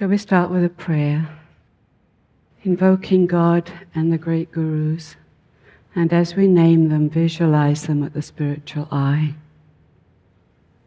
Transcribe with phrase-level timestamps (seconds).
[0.00, 1.28] Shall we start with a prayer?
[2.62, 5.16] Invoking God and the great gurus,
[5.94, 9.34] and as we name them, visualize them with the spiritual eye,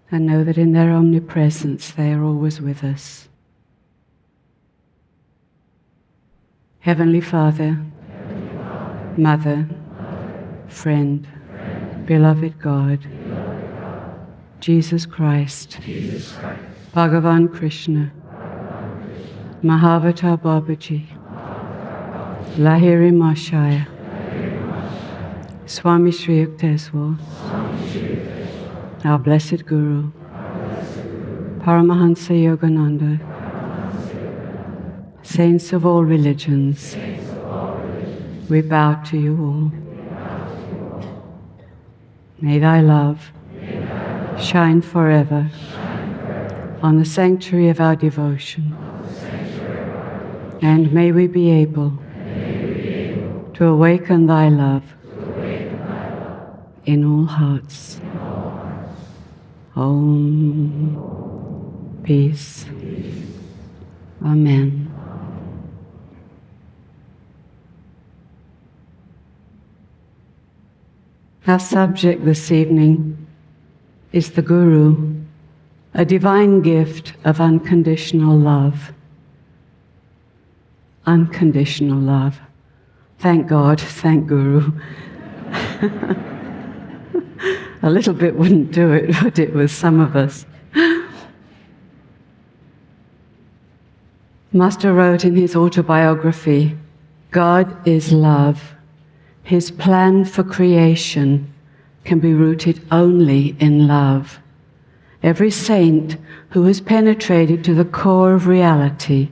[0.10, 3.30] and know that in their omnipresence they are always with us.
[6.80, 7.86] Heavenly Father,
[9.16, 9.70] Mother,
[10.68, 11.28] friend,
[12.08, 12.98] beloved God,
[14.60, 15.78] Jesus Christ,
[16.96, 18.12] Bhagavan Krishna,
[19.64, 21.06] Mahavatar Babaji,
[22.58, 23.88] Lahiri Mahashaya,
[25.66, 27.18] Swami Sri Yukteswar,
[29.06, 30.12] our blessed Guru,
[31.60, 33.22] Paramahansa Yogananda,
[35.26, 36.98] saints of all religions,
[38.50, 39.72] we bow to you all.
[42.42, 43.32] May thy love
[44.38, 45.50] shine forever
[46.82, 48.76] on the sanctuary of our devotion.
[50.64, 51.92] And may we be able
[53.54, 54.86] to awaken thy love
[56.86, 58.00] in all hearts.
[59.76, 61.02] Om.
[62.04, 62.66] Peace.
[64.24, 64.90] Amen.
[71.46, 73.28] Our subject this evening
[74.14, 75.26] is the Guru,
[75.94, 78.94] a divine gift of unconditional love.
[81.06, 82.40] Unconditional love.
[83.20, 84.72] Thank God, thank Guru.
[87.82, 90.46] a little bit wouldn't do it, but it was some of us.
[94.52, 96.78] Master wrote in his autobiography
[97.32, 98.76] God is love.
[99.42, 101.52] His plan for creation
[102.04, 104.40] can be rooted only in love.
[105.24, 106.18] Every saint
[106.50, 109.32] who has penetrated to the core of reality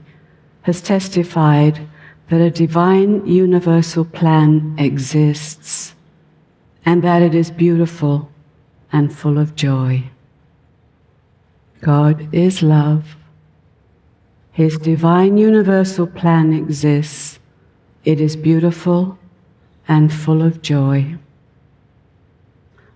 [0.62, 1.86] has testified
[2.28, 5.94] that a divine universal plan exists
[6.84, 8.30] and that it is beautiful
[8.92, 10.04] and full of joy.
[11.80, 13.16] God is love.
[14.52, 17.38] His divine universal plan exists.
[18.04, 19.18] It is beautiful
[19.88, 21.16] and full of joy.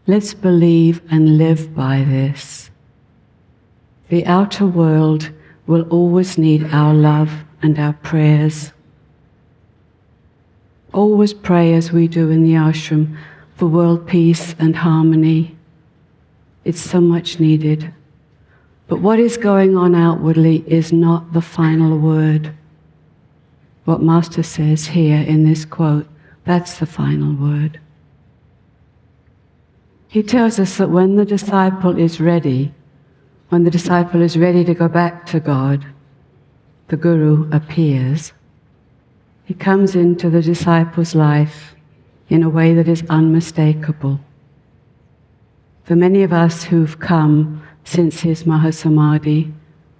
[0.06, 2.71] Let's believe and live by this.
[4.09, 5.31] The outer world
[5.66, 8.72] will always need our love and our prayers.
[10.93, 13.17] Always pray as we do in the ashram
[13.55, 15.56] for world peace and harmony.
[16.65, 17.93] It's so much needed.
[18.89, 22.53] But what is going on outwardly is not the final word.
[23.84, 26.06] What Master says here in this quote
[26.47, 27.81] that's the final word.
[30.06, 32.72] He tells us that when the disciple is ready,
[33.49, 35.84] when the disciple is ready to go back to God,
[36.88, 38.32] the Guru appears.
[39.44, 41.74] He comes into the disciple's life
[42.28, 44.20] in a way that is unmistakable.
[45.84, 49.52] For many of us who've come since his Mahasamadhi,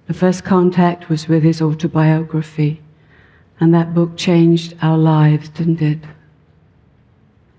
[0.06, 2.80] the first contact was with his autobiography,
[3.60, 6.00] and that book changed our lives, didn't it?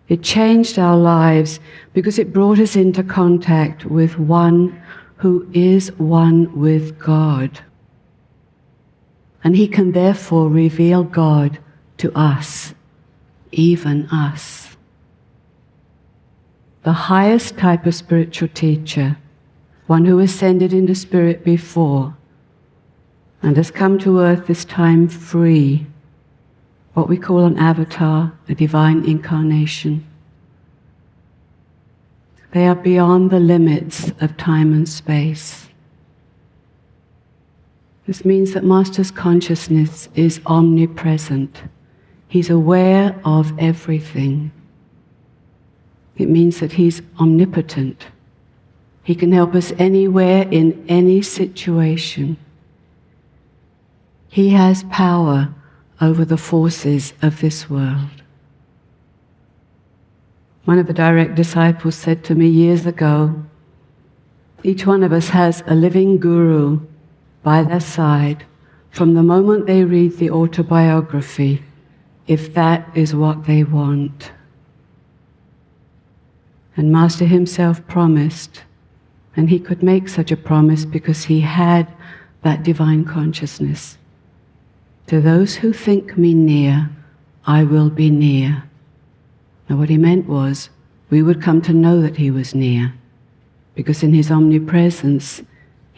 [0.08, 1.60] It changed our lives
[1.94, 4.82] because it brought us into contact with one
[5.18, 7.60] who is one with God.
[9.48, 11.60] And he can therefore reveal God
[12.00, 12.74] to us,
[13.54, 14.76] even us.
[16.84, 19.16] The highest type of spiritual teacher,
[19.86, 22.18] one who ascended into spirit before
[23.42, 25.88] and has come to earth this time free
[26.94, 30.06] what we call an avatar, a divine incarnation.
[32.52, 35.67] They are beyond the limits of time and space.
[38.08, 41.62] This means that Master's consciousness is omnipresent.
[42.30, 44.52] He's aware of everything.
[46.16, 48.08] It means that He's omnipotent.
[49.04, 52.38] He can help us anywhere in any situation.
[54.30, 55.54] He has power
[56.00, 58.24] over the forces of this world.
[60.64, 63.44] One of the direct disciples said to me years ago
[64.64, 66.82] each one of us has a living guru
[67.44, 68.46] by their side
[68.90, 71.64] from the moment they read the autobiography,
[72.26, 74.32] if that is what they want.
[76.76, 78.64] And Master himself promised,
[79.36, 81.88] and he could make such a promise because he had
[82.42, 83.98] that divine consciousness.
[85.08, 86.90] To those who think me near,
[87.46, 88.64] I will be near.
[89.70, 90.70] Now, what he meant was,
[91.10, 92.94] we would come to know that he was near,
[93.76, 95.44] because in his omnipresence,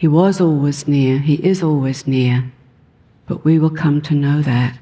[0.00, 2.50] he was always near, he is always near.
[3.30, 4.76] but we will come to know that.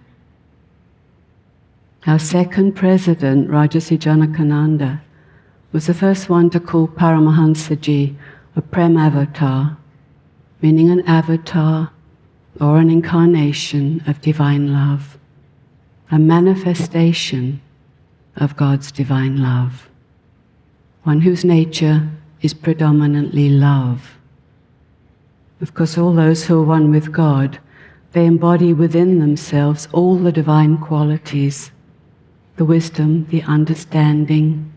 [2.06, 5.02] Our second president, Rajarsi Janakananda,
[5.72, 8.16] was the first one to call Paramahansaji
[8.56, 9.76] a Prem avatar,
[10.62, 11.90] meaning an avatar
[12.60, 15.18] or an incarnation of divine love,
[16.10, 17.60] a manifestation
[18.36, 19.90] of God's divine love,
[21.02, 22.08] one whose nature
[22.40, 24.17] is predominantly love.
[25.60, 27.58] Of course, all those who are one with God,
[28.12, 31.70] they embody within themselves all the divine qualities
[32.56, 34.72] the wisdom, the understanding,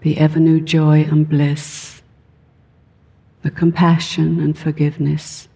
[0.00, 2.02] the ever new joy and bliss,
[3.42, 5.48] the compassion and forgiveness,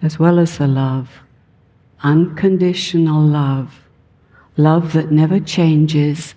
[0.00, 1.20] as well as the love,
[2.02, 3.82] unconditional love,
[4.56, 6.34] love that never changes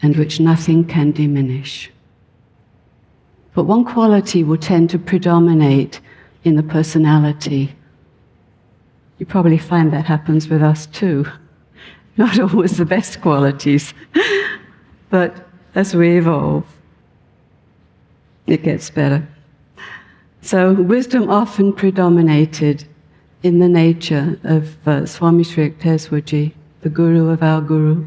[0.00, 1.90] and which nothing can diminish.
[3.54, 6.00] But one quality will tend to predominate
[6.42, 7.74] in the personality.
[9.18, 11.26] You probably find that happens with us too.
[12.16, 13.94] Not always the best qualities,
[15.10, 16.64] but as we evolve,
[18.46, 19.26] it gets better.
[20.42, 22.84] So, wisdom often predominated
[23.42, 26.52] in the nature of uh, Swami Sri Yukteswarji,
[26.82, 28.04] the guru of our guru.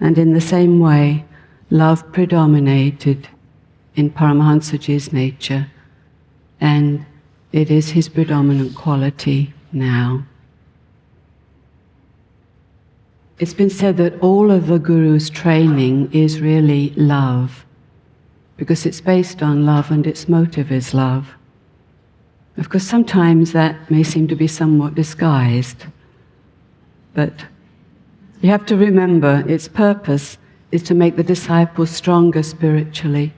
[0.00, 1.24] And in the same way,
[1.70, 3.28] love predominated
[3.94, 5.70] in Paramahansaji's nature,
[6.60, 7.06] and
[7.52, 10.24] it is his predominant quality now.
[13.38, 17.64] It's been said that all of the Guru's training is really love,
[18.56, 21.28] because it's based on love and its motive is love.
[22.56, 25.86] Of course, sometimes that may seem to be somewhat disguised,
[27.14, 27.44] but
[28.40, 30.38] you have to remember its purpose
[30.70, 33.32] is to make the disciple stronger spiritually,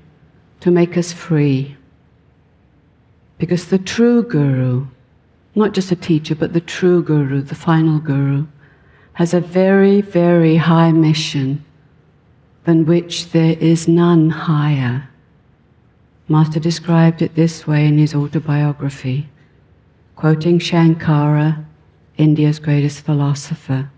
[0.61, 1.77] to make us free.
[3.39, 4.87] Because the true Guru,
[5.55, 8.47] not just a teacher, but the true Guru, the final Guru,
[9.15, 11.65] has a very, very high mission
[12.65, 15.09] than which there is none higher.
[16.29, 19.29] Master described it this way in his autobiography,
[20.17, 21.65] quoting Shankara,
[22.19, 23.91] India's greatest philosopher.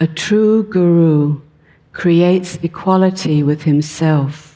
[0.00, 1.40] A true guru
[1.92, 4.47] creates equality with himself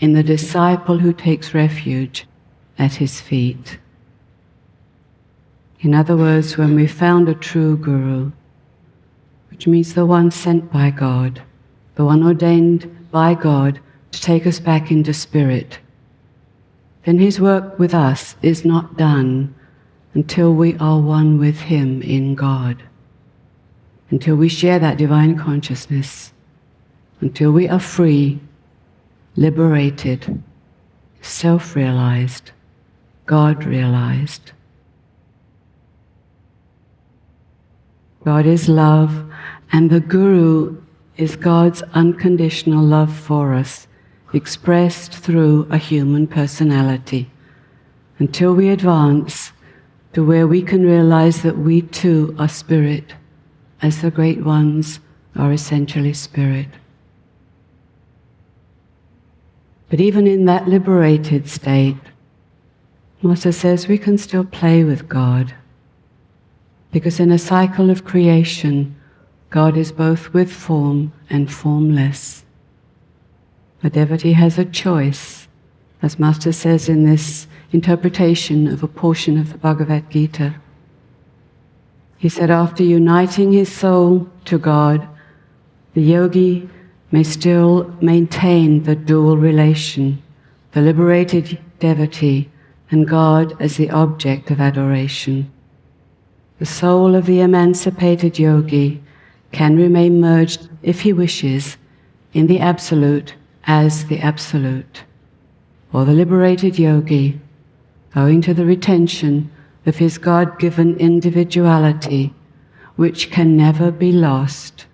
[0.00, 2.26] in the disciple who takes refuge
[2.78, 3.78] at his feet.
[5.80, 8.32] In other words, when we found a true guru,
[9.50, 11.42] which means the one sent by God,
[11.94, 13.78] the one ordained by God
[14.10, 15.78] to take us back into spirit,
[17.04, 19.54] then his work with us is not done
[20.14, 22.82] until we are one with him in God,
[24.10, 26.32] until we share that divine consciousness,
[27.20, 28.40] until we are free,
[29.36, 30.42] liberated,
[31.20, 32.52] self realized,
[33.26, 34.52] God realized.
[38.24, 39.24] God is love,
[39.72, 40.80] and the Guru
[41.16, 43.86] is God's unconditional love for us,
[44.32, 47.30] expressed through a human personality,
[48.18, 49.52] until we advance
[50.12, 53.14] to where we can realize that we too are spirit,
[53.82, 55.00] as the great ones
[55.36, 56.68] are essentially spirit.
[59.88, 61.96] But even in that liberated state,
[63.22, 65.54] Master says we can still play with God.
[66.92, 68.94] Because in a cycle of creation,
[69.50, 72.44] God is both with form and formless.
[73.82, 75.48] A devotee has a choice,
[76.02, 80.54] as Master says in this interpretation of a portion of the Bhagavad Gita.
[82.18, 85.06] He said, after uniting his soul to God,
[85.94, 86.68] the yogi
[87.10, 90.22] may still maintain the dual relation,
[90.72, 92.50] the liberated devotee
[92.90, 95.50] and God as the object of adoration
[96.58, 99.02] the soul of the emancipated yogi
[99.50, 101.76] can remain merged, if he wishes,
[102.32, 103.34] in the Absolute
[103.64, 105.04] as the Absolute.
[105.92, 107.40] Or the liberated yogi,
[108.16, 109.50] owing to the retention
[109.84, 112.32] of his God given individuality,
[112.96, 114.86] which can never be lost,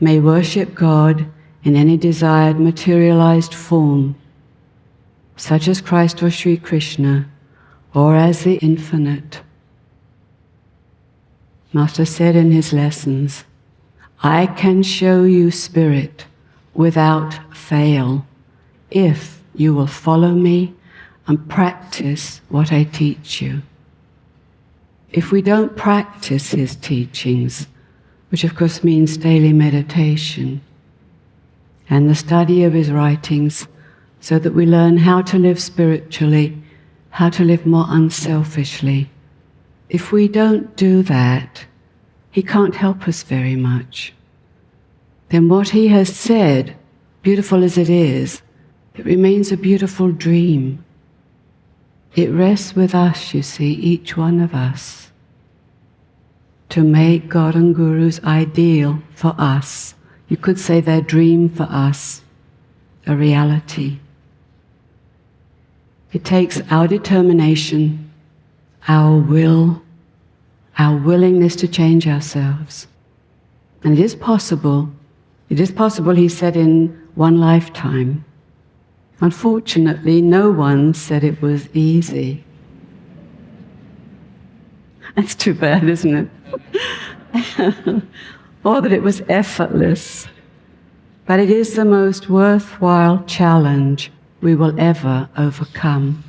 [0.00, 1.26] may worship God
[1.64, 4.14] in any desired materialized form,
[5.36, 7.28] such as Christ or Sri Krishna,
[7.94, 9.40] or as the infinite.
[11.72, 13.44] Master said in his lessons,
[14.22, 16.26] I can show you spirit
[16.74, 18.26] without fail
[18.90, 20.74] if you will follow me
[21.26, 23.62] and practice what I teach you.
[25.10, 27.66] If we don't practice his teachings,
[28.30, 30.60] which of course means daily meditation
[31.90, 33.66] and the study of his writings,
[34.20, 36.56] so that we learn how to live spiritually
[37.10, 39.10] how to live more unselfishly.
[39.88, 41.66] If we don't do that,
[42.30, 44.12] he can't help us very much.
[45.30, 46.76] Then what he has said,
[47.22, 48.42] beautiful as it is,
[48.94, 50.84] it remains a beautiful dream.
[52.14, 55.07] It rests with us, you see, each one of us,
[56.70, 59.94] to make God and Guru's ideal for us.
[60.28, 62.22] You could say their dream for us
[63.06, 63.98] a reality.
[66.12, 68.10] It takes our determination,
[68.86, 69.82] our will,
[70.78, 72.86] our willingness to change ourselves.
[73.82, 74.90] And it is possible,
[75.48, 78.24] it is possible, he said, in one lifetime.
[79.20, 82.44] Unfortunately, no one said it was easy.
[85.16, 86.28] That's too bad, isn't it?
[88.64, 90.28] or oh, that it was effortless.
[91.26, 96.24] But it is the most worthwhile challenge we will ever overcome.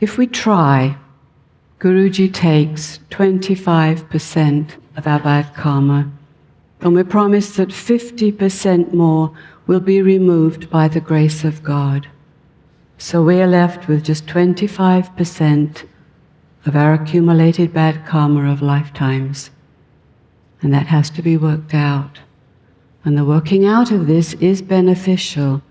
[0.00, 0.98] If we try,
[1.78, 6.10] Guruji takes 25% of our bad karma,
[6.80, 12.08] and we're promised that 50% more will be removed by the grace of God.
[12.98, 15.84] So we are left with just 25%
[16.66, 19.50] of our accumulated bad karma of lifetimes.
[20.62, 22.20] And that has to be worked out.
[23.04, 25.62] And the working out of this is beneficial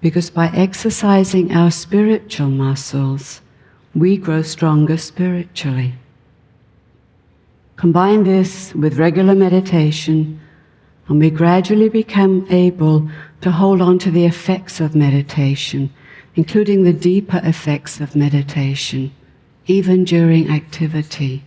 [0.00, 3.42] because by exercising our spiritual muscles,
[3.94, 5.94] we grow stronger spiritually.
[7.76, 10.40] Combine this with regular meditation,
[11.08, 13.08] and we gradually become able
[13.40, 15.92] to hold on to the effects of meditation,
[16.34, 19.12] including the deeper effects of meditation,
[19.68, 21.44] even during activity.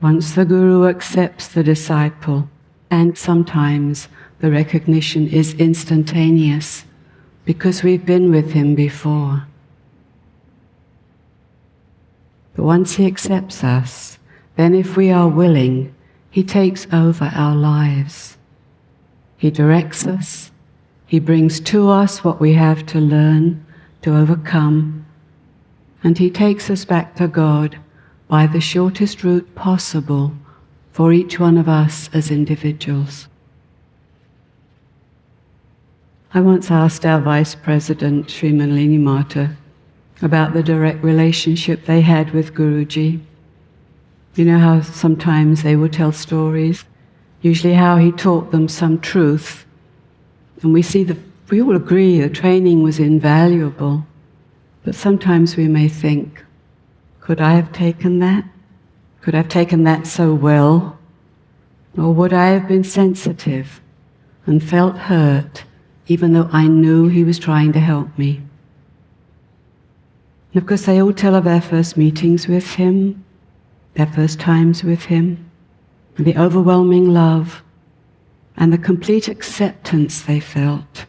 [0.00, 2.48] Once the Guru accepts the disciple,
[2.90, 4.08] and sometimes
[4.40, 6.84] the recognition is instantaneous
[7.44, 9.46] because we've been with him before.
[12.54, 14.18] But once he accepts us,
[14.56, 15.92] then if we are willing,
[16.30, 18.36] he takes over our lives.
[19.38, 20.52] He directs us,
[21.06, 23.64] he brings to us what we have to learn,
[24.02, 25.06] to overcome,
[26.04, 27.78] and he takes us back to God
[28.28, 30.32] by the shortest route possible
[30.92, 33.28] for each one of us as individuals.
[36.34, 39.56] I once asked our Vice President, Sri Mrinalini Mata,
[40.22, 43.20] about the direct relationship they had with Guruji.
[44.34, 46.84] You know how sometimes they would tell stories,
[47.42, 49.66] usually how he taught them some truth.
[50.62, 51.18] And we see the,
[51.52, 54.06] we all agree the training was invaluable,
[54.84, 56.42] but sometimes we may think,
[57.20, 58.44] could I have taken that?
[59.20, 60.98] Could I have taken that so well?
[61.98, 63.82] Or would I have been sensitive
[64.46, 65.64] and felt hurt
[66.06, 68.40] even though I knew he was trying to help me?
[70.54, 73.22] And of course, they all tell of their first meetings with him,
[73.92, 75.50] their first times with him,
[76.16, 77.62] and the overwhelming love
[78.56, 81.04] and the complete acceptance they felt,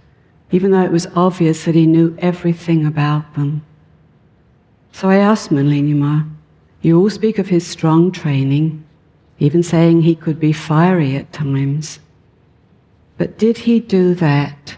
[0.53, 3.65] even though it was obvious that he knew everything about them.
[4.91, 6.25] So I asked Mrinalini Ma,
[6.83, 8.85] you all speak of his strong training,
[9.39, 11.97] even saying he could be fiery at times.
[13.17, 14.77] But did he do that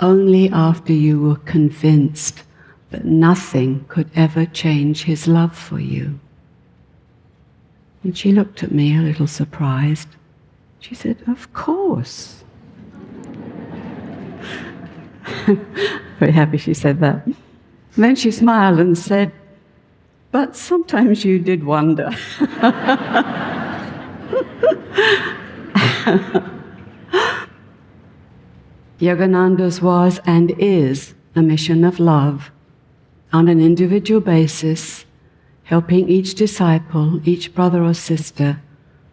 [0.00, 2.42] only after you were convinced
[2.90, 6.18] that nothing could ever change his love for you?
[8.02, 10.08] And she looked at me a little surprised.
[10.80, 12.42] She said, Of course.
[16.18, 17.26] Very happy she said that.
[17.26, 17.36] And
[17.96, 19.32] then she smiled and said,
[20.30, 22.10] but sometimes you did wonder.
[28.98, 32.50] Yogananda's was and is a mission of love
[33.32, 35.04] on an individual basis,
[35.64, 38.60] helping each disciple, each brother or sister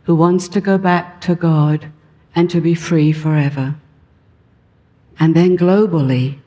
[0.03, 1.91] who wants to go back to God
[2.33, 3.75] and to be free forever.
[5.19, 6.39] And then globally,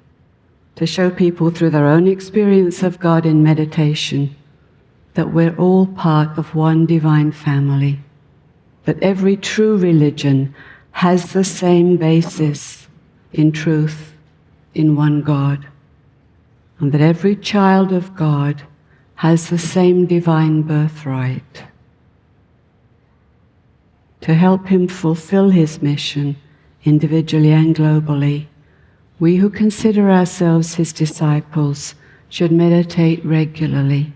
[0.76, 4.34] to show people through their own experience of God in meditation
[5.14, 8.00] that we're all part of one divine family,
[8.84, 10.54] that every true religion
[10.92, 12.88] has the same basis
[13.32, 14.14] in truth
[14.74, 15.66] in one God,
[16.78, 18.62] and that every child of God
[19.16, 21.64] has the same divine birthright.
[24.22, 26.36] To help him fulfill his mission
[26.84, 28.46] individually and globally,
[29.22, 31.94] we who consider ourselves his disciples
[32.28, 34.12] should meditate regularly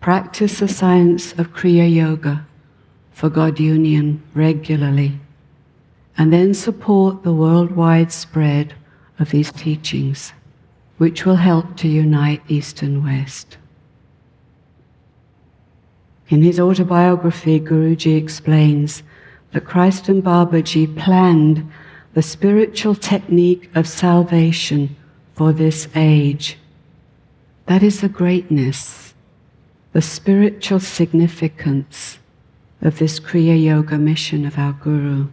[0.00, 2.46] Practice the science of Kriya Yoga
[3.10, 5.18] for God union regularly,
[6.16, 8.74] and then support the worldwide spread
[9.18, 10.32] of these teachings,
[10.98, 13.58] which will help to unite East and West.
[16.28, 19.02] In his autobiography, Guruji explains
[19.52, 21.68] that Christ and Babaji planned
[22.14, 24.96] the spiritual technique of salvation
[25.34, 26.58] for this age.
[27.66, 29.14] That is the greatness,
[29.92, 32.18] the spiritual significance
[32.82, 35.28] of this Kriya Yoga mission of our Guru,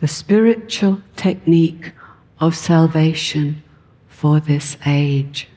[0.00, 1.92] the spiritual technique
[2.40, 3.62] of salvation
[4.08, 5.48] for this age.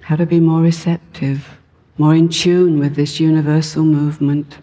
[0.00, 1.58] How to be more receptive,
[1.96, 4.58] more in tune with this universal movement.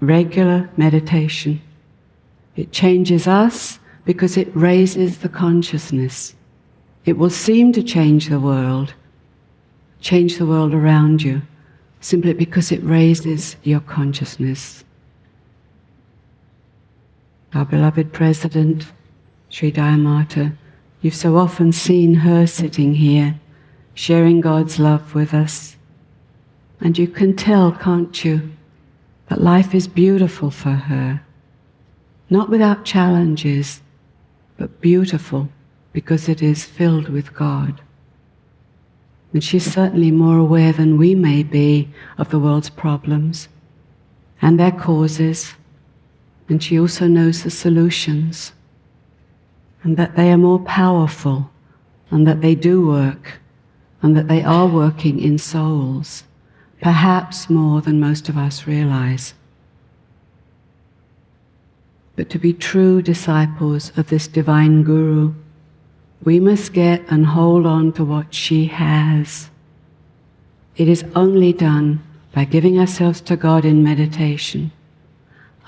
[0.00, 1.60] Regular meditation.
[2.56, 6.34] It changes us because it raises the consciousness.
[7.04, 8.94] It will seem to change the world,
[10.00, 11.42] change the world around you,
[12.00, 14.84] simply because it raises your consciousness.
[17.54, 18.86] Our beloved President,
[19.48, 20.52] Sri Daya Mata,
[21.00, 23.38] you've so often seen her sitting here,
[23.94, 25.76] sharing God's love with us.
[26.80, 28.50] And you can tell, can't you,
[29.28, 31.22] that life is beautiful for her.
[32.30, 33.80] Not without challenges,
[34.56, 35.48] but beautiful
[35.92, 37.80] because it is filled with God.
[39.32, 43.48] And she's certainly more aware than we may be of the world's problems
[44.40, 45.54] and their causes.
[46.48, 48.52] And she also knows the solutions
[49.82, 51.50] and that they are more powerful
[52.10, 53.40] and that they do work
[54.02, 56.24] and that they are working in souls,
[56.80, 59.34] perhaps more than most of us realize.
[62.16, 65.34] But to be true disciples of this divine Guru,
[66.24, 69.50] we must get and hold on to what she has.
[70.76, 72.02] It is only done
[72.32, 74.72] by giving ourselves to God in meditation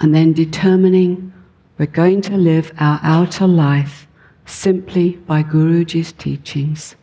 [0.00, 1.32] and then determining
[1.78, 4.06] we're going to live our outer life
[4.46, 6.96] simply by Guruji's teachings.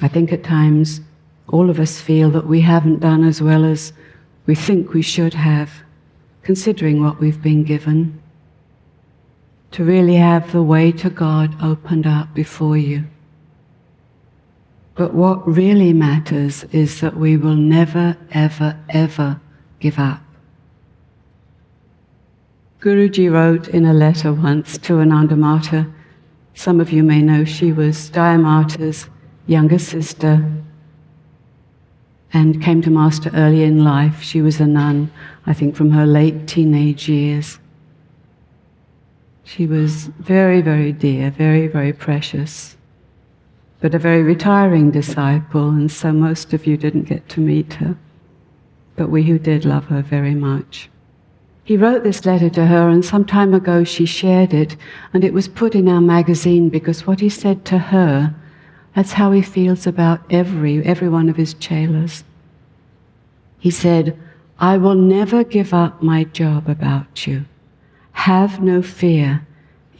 [0.00, 1.00] I think at times
[1.48, 3.92] all of us feel that we haven't done as well as
[4.46, 5.70] we think we should have,
[6.42, 8.20] considering what we've been given
[9.72, 13.04] to really have the way to God opened up before you.
[14.94, 19.40] But what really matters is that we will never, ever, ever
[19.78, 20.22] give up.
[22.80, 25.86] Guruji wrote in a letter once to Ananda Mata,
[26.54, 29.08] some of you may know she was Daya Mata's
[29.48, 30.44] younger sister
[32.32, 34.22] and came to Master early in life.
[34.22, 35.10] She was a nun,
[35.46, 37.58] I think from her late teenage years.
[39.44, 42.76] She was very, very dear, very, very precious,
[43.80, 47.96] but a very retiring disciple, and so most of you didn't get to meet her.
[48.96, 50.90] But we who did love her very much.
[51.64, 54.76] He wrote this letter to her, and some time ago she shared it,
[55.14, 58.34] and it was put in our magazine because what he said to her,
[58.98, 62.24] that's how he feels about every, every one of his chelas.
[63.60, 64.18] He said,
[64.58, 67.44] I will never give up my job about you.
[68.10, 69.46] Have no fear,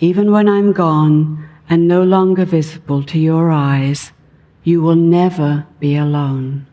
[0.00, 4.10] even when I'm gone and no longer visible to your eyes,
[4.64, 6.66] you will never be alone.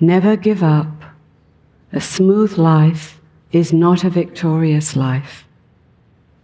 [0.00, 1.04] Never give up.
[1.92, 3.20] A smooth life
[3.52, 5.46] is not a victorious life,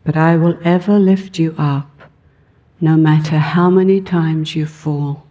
[0.04, 1.90] but I will ever lift you up,
[2.80, 5.26] no matter how many times you fall.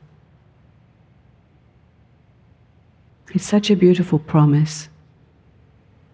[3.33, 4.89] It's such a beautiful promise,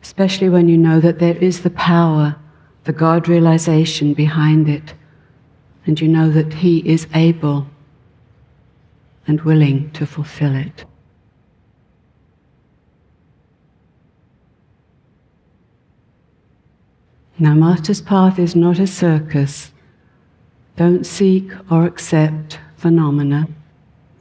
[0.02, 2.36] especially when you know that there is the power
[2.84, 4.94] the God realization behind it,
[5.86, 7.68] and you know that He is able
[9.26, 10.86] and willing to fulfill it.
[17.40, 19.73] Now, Master's Path is not a circus.
[20.76, 23.48] Don't seek or accept phenomena.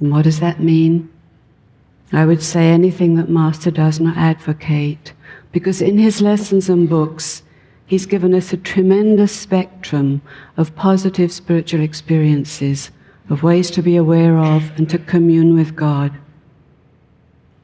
[0.01, 1.09] And what does that mean?
[2.13, 5.13] I would say anything that Master does not advocate,
[5.51, 7.43] because in his lessons and books,
[7.93, 10.23] He's given us a tremendous spectrum
[10.57, 12.91] of positive spiritual experiences,
[13.29, 16.11] of ways to be aware of and to commune with God,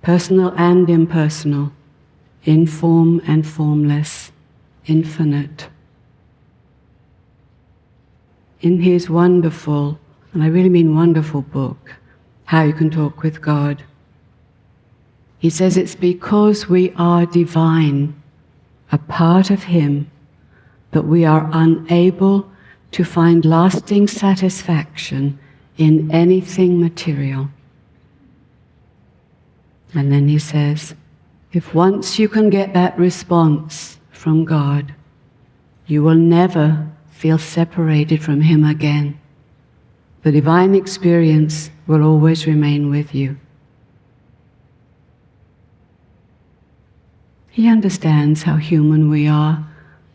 [0.03, 1.73] personal and impersonal,
[2.45, 4.31] in form and formless,
[4.85, 5.71] infinite.
[8.61, 9.99] In his wonderful,
[10.33, 11.95] and I really mean wonderful book,
[12.45, 13.85] How You Can Talk with God,
[15.39, 18.21] he says it's because we are divine,
[18.91, 20.11] a part of him
[20.91, 22.51] that we are unable
[22.91, 25.39] to find lasting satisfaction
[25.77, 27.49] in anything material.
[29.95, 30.95] And then he says,
[31.53, 34.95] If once you can get that response from God,
[35.87, 39.19] you will never feel separated from Him again.
[40.23, 43.37] The divine experience will always remain with you.
[47.51, 49.67] He understands how human we are,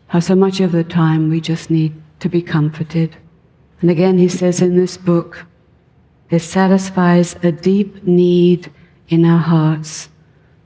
[0.06, 3.14] how so much of the time we just need to be comforted.
[3.82, 5.44] And again, he says in this book,
[6.30, 8.72] it satisfies a deep need
[9.08, 10.08] in our hearts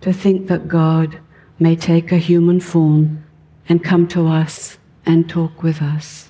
[0.03, 1.19] to think that God
[1.59, 3.25] may take a human form
[3.69, 6.28] and come to us and talk with us.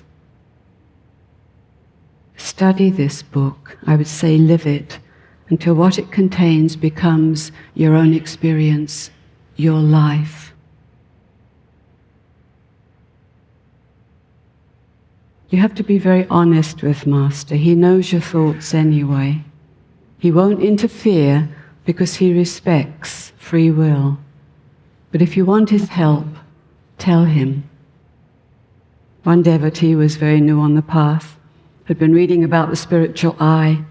[2.39, 4.97] Study this book, I would say live it,
[5.49, 9.11] until what it contains becomes your own experience,
[9.57, 10.53] your life.
[15.49, 17.55] You have to be very honest with Master.
[17.55, 19.43] He knows your thoughts anyway.
[20.19, 21.49] He won't interfere
[21.85, 24.17] because he respects free will.
[25.11, 26.27] But if you want his help,
[26.97, 27.67] tell him.
[29.23, 31.38] One devotee was very new on the path,
[31.89, 33.83] had been reading about the spiritual eye.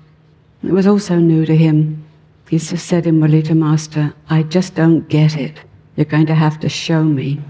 [0.62, 2.06] It was also new to him.
[2.48, 5.60] He just said inwardly to Master, I just don't get it.
[5.96, 7.40] You're going to have to show me.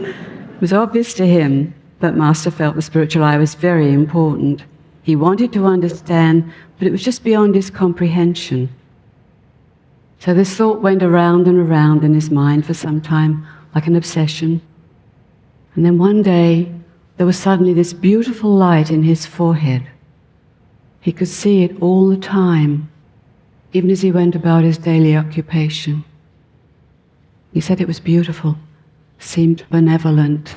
[0.00, 4.64] it was obvious to him that Master felt the spiritual eye was very important.
[5.02, 8.70] He wanted to understand, but it was just beyond his comprehension.
[10.20, 13.94] So this thought went around and around in his mind for some time, like an
[13.94, 14.62] obsession.
[15.74, 16.72] And then one day,
[17.16, 19.86] there was suddenly this beautiful light in his forehead.
[21.00, 22.90] He could see it all the time,
[23.72, 26.04] even as he went about his daily occupation.
[27.52, 28.56] He said it was beautiful,
[29.18, 30.56] seemed benevolent,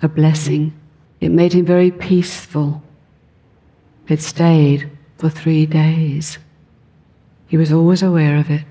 [0.00, 0.72] a blessing.
[1.20, 2.82] It made him very peaceful.
[4.08, 6.38] It stayed for three days.
[7.46, 8.64] He was always aware of it.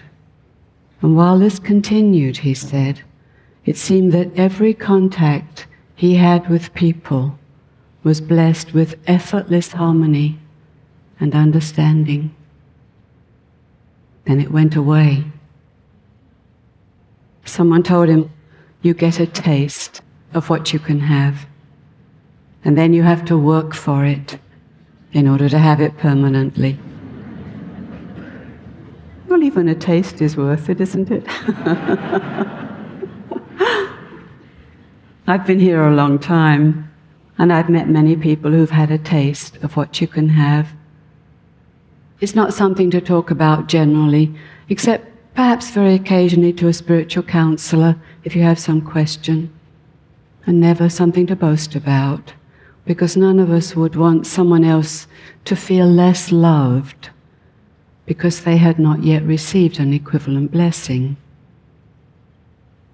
[1.02, 3.02] And while this continued, he said,
[3.66, 7.38] it seemed that every contact he had with people
[8.04, 10.40] was blessed with effortless harmony
[11.20, 12.36] and understanding.
[14.26, 15.26] Then it went away.
[17.46, 18.32] Someone told him,
[18.82, 20.02] You get a taste
[20.34, 21.46] of what you can have,
[22.66, 24.40] and then you have to work for it
[25.12, 26.78] in order to have it permanently.
[29.28, 32.60] Well, even a taste is worth it, isn't it?
[35.26, 36.92] I've been here a long time,
[37.38, 40.68] and I've met many people who've had a taste of what you can have.
[42.20, 44.36] It's not something to talk about generally,
[44.68, 49.50] except perhaps very occasionally to a spiritual counselor if you have some question,
[50.46, 52.34] and never something to boast about,
[52.86, 55.08] because none of us would want someone else
[55.46, 57.12] to feel less loved
[58.06, 61.16] because they had not yet received an equivalent blessing.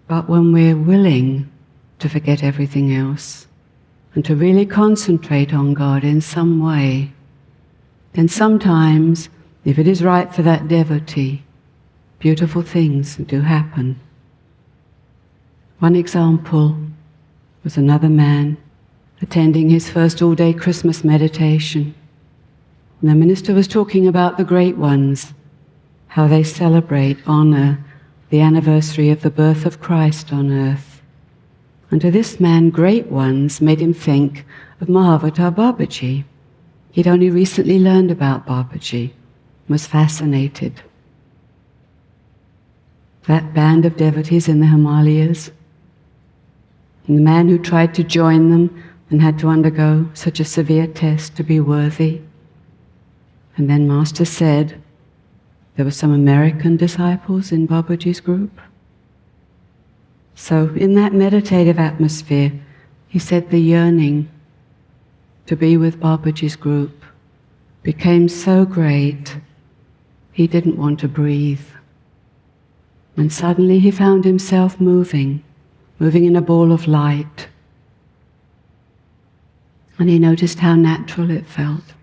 [0.07, 1.49] But when we're willing
[1.99, 3.47] to forget everything else
[4.15, 7.11] and to really concentrate on God in some way,
[8.13, 9.29] then sometimes,
[9.65, 11.43] if it is right for that devotee,
[12.17, 13.99] beautiful things do happen.
[15.79, 16.77] One example
[17.63, 18.57] was another man
[19.21, 21.93] attending his first all day Christmas meditation.
[23.01, 25.33] And the minister was talking about the great ones,
[26.07, 27.83] how they celebrate, honor
[28.29, 30.98] the anniversary of the birth of Christ on earth.
[31.91, 34.45] And to this man, great ones made him think
[34.79, 36.23] of Mahavatar Babaji.
[36.91, 39.11] He'd only recently learned about Babaji,
[39.67, 40.81] was fascinated.
[43.27, 45.51] That band of devotees in the Himalayas,
[47.07, 50.85] and the man who tried to join them and had to undergo such a severe
[50.85, 52.21] test to be worthy.
[53.57, 54.81] And then Master said
[55.75, 58.61] there were some American disciples in Babaji's group.
[60.41, 62.53] So, in that meditative atmosphere,
[63.09, 64.29] he said the yearning
[65.47, 67.03] to be with Babaji's group
[67.83, 69.37] became so great
[70.31, 71.67] he didn't want to breathe.
[73.17, 75.43] And suddenly he found himself moving,
[75.99, 77.49] moving in a ball of light.
[79.99, 81.93] And he noticed how natural it felt.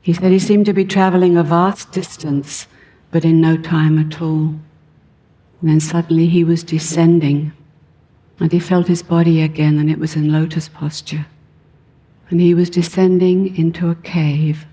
[0.00, 2.66] He said he seemed to be traveling a vast distance,
[3.10, 4.54] but in no time at all.
[5.60, 7.52] And then suddenly he was descending,
[8.38, 11.26] and he felt his body again, and it was in lotus posture.
[12.28, 14.66] And he was descending into a cave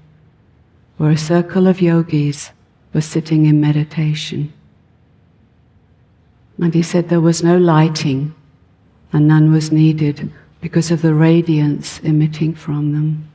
[0.97, 2.51] where a circle of yogis
[2.93, 4.53] were sitting in meditation.
[6.59, 8.33] And he said there was no lighting,
[9.11, 13.29] and none was needed because of the radiance emitting from them.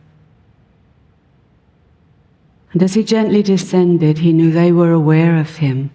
[2.72, 5.90] And as he gently descended, he knew they were aware of him,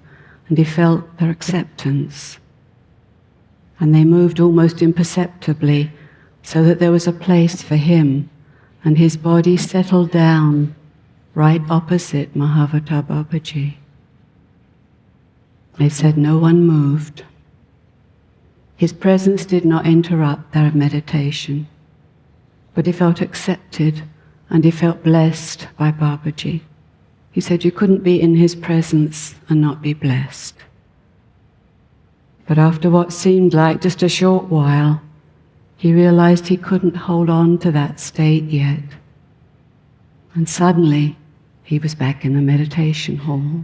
[0.54, 2.38] and he felt their acceptance.
[3.80, 5.92] And they moved almost imperceptibly
[6.44, 8.30] so that there was a place for him,
[8.84, 10.76] and his body settled down
[11.34, 13.78] right opposite Mahavatar Babaji.
[15.80, 17.26] They said no one moved.
[18.78, 21.68] His presence did not interrupt their meditation,
[22.76, 24.04] but he felt accepted
[24.52, 26.62] and he felt blessed by Babaji.
[27.34, 30.56] He said you couldn't be in his presence and not be blessed.
[32.46, 35.02] But after what seemed like just a short while,
[35.78, 38.84] he realized he couldn't hold on to that state yet.
[40.34, 41.18] And suddenly,
[41.64, 43.64] he was back in the meditation hall.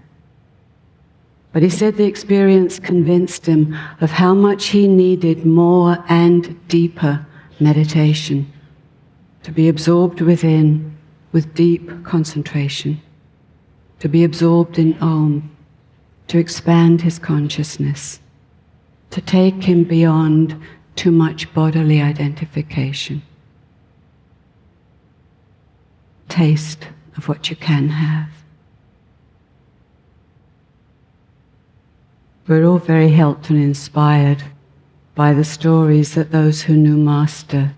[1.51, 7.25] But he said the experience convinced him of how much he needed more and deeper
[7.59, 8.51] meditation
[9.43, 10.95] to be absorbed within
[11.31, 13.01] with deep concentration,
[13.99, 15.49] to be absorbed in Om,
[16.29, 18.19] to expand his consciousness,
[19.09, 20.55] to take him beyond
[20.95, 23.21] too much bodily identification.
[26.27, 26.87] Taste
[27.17, 28.29] of what you can have.
[32.47, 34.43] We're all very helped and inspired
[35.15, 37.73] by the stories that those who knew Master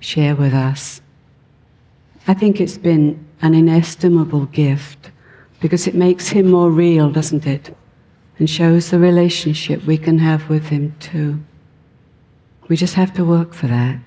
[0.00, 1.00] share with us.
[2.28, 5.10] I think it's been an inestimable gift
[5.60, 7.74] because it makes him more real, doesn't it?
[8.38, 11.42] And shows the relationship we can have with him too.
[12.68, 14.00] We just have to work for that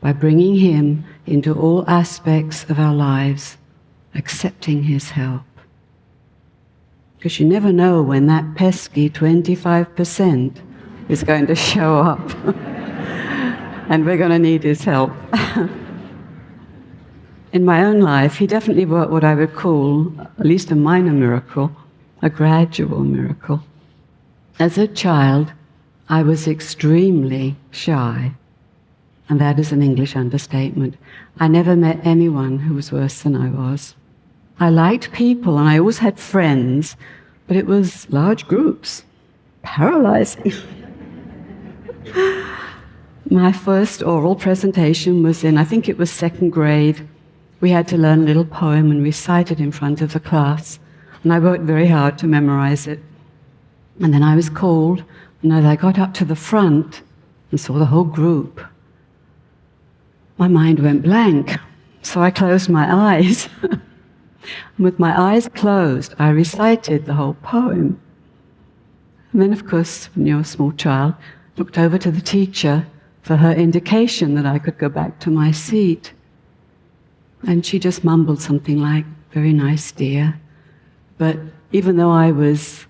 [0.00, 3.56] by bringing him into all aspects of our lives,
[4.14, 5.42] accepting his help.
[7.16, 10.60] Because you never know when that pesky 25%
[11.08, 12.20] is going to show up.
[13.88, 15.10] and we're going to need his help.
[17.52, 21.12] In my own life, he definitely worked what I would call at least a minor
[21.12, 21.74] miracle,
[22.22, 23.62] a gradual miracle.
[24.58, 25.52] As a child,
[26.08, 28.32] I was extremely shy,
[29.28, 30.96] and that is an English understatement.
[31.38, 33.94] I never met anyone who was worse than I was.
[34.58, 36.96] I liked people and I always had friends,
[37.46, 39.04] but it was large groups,
[39.62, 40.52] paralyzing.
[43.30, 47.06] My first oral presentation was in, I think it was second grade.
[47.60, 50.80] We had to learn a little poem and recite it in front of the class.
[51.22, 53.00] And I worked very hard to memorize it.
[54.00, 55.02] And then I was called,
[55.42, 57.02] and as I got up to the front
[57.50, 58.60] and saw the whole group,
[60.36, 61.58] my mind went blank.
[62.02, 63.48] So I closed my eyes.
[64.76, 68.00] And with my eyes closed, I recited the whole poem.
[69.32, 71.14] And then, of course, when you're a small child,
[71.56, 72.86] looked over to the teacher
[73.22, 76.12] for her indication that I could go back to my seat.
[77.42, 80.40] And she just mumbled something like, Very nice, dear.
[81.18, 81.36] But
[81.72, 82.86] even though I was,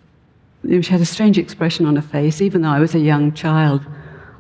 [0.64, 3.85] she had a strange expression on her face, even though I was a young child,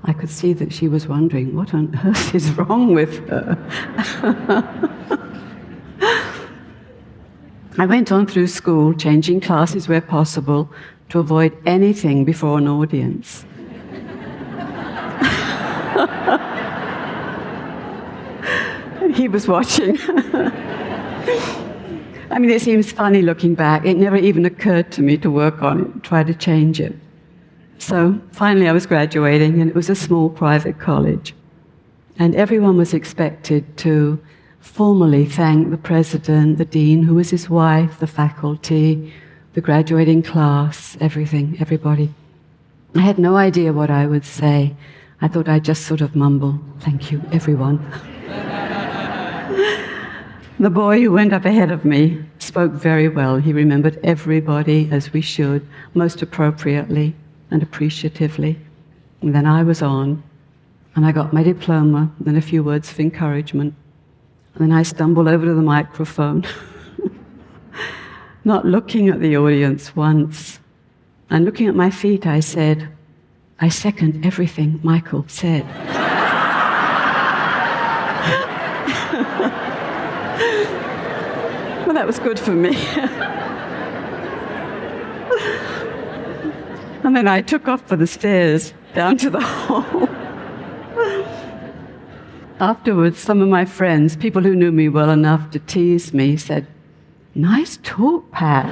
[0.04, 3.56] I could see that she was wondering, What on earth is wrong with her?
[7.78, 10.68] I went on through school, changing classes where possible
[11.10, 13.44] to avoid anything before an audience.
[19.14, 19.96] he was watching.
[22.30, 23.84] I mean, it seems funny looking back.
[23.86, 26.94] It never even occurred to me to work on it, try to change it.
[27.78, 31.34] So finally, I was graduating, and it was a small private college.
[32.18, 34.18] And everyone was expected to
[34.60, 39.12] formally thank the president, the dean, who was his wife, the faculty,
[39.54, 42.12] the graduating class, everything, everybody.
[42.94, 44.74] I had no idea what I would say.
[45.20, 47.78] I thought I'd just sort of mumble, thank you, everyone.
[50.64, 53.36] the boy who went up ahead of me spoke very well.
[53.36, 57.14] He remembered everybody as we should, most appropriately
[57.50, 58.58] and appreciatively.
[59.22, 60.22] And then I was on,
[60.96, 63.74] and I got my diploma and a few words of encouragement.
[64.54, 66.44] And then I stumbled over to the microphone,
[68.44, 70.58] not looking at the audience once.
[71.30, 72.88] And looking at my feet, I said,
[73.60, 75.64] I second everything Michael said.
[81.98, 82.76] that was good for me.
[87.02, 90.08] and then I took off for the stairs down to the hall.
[92.60, 96.68] Afterwards, some of my friends, people who knew me well enough to tease me, said,
[97.34, 98.66] Nice talk, Pat.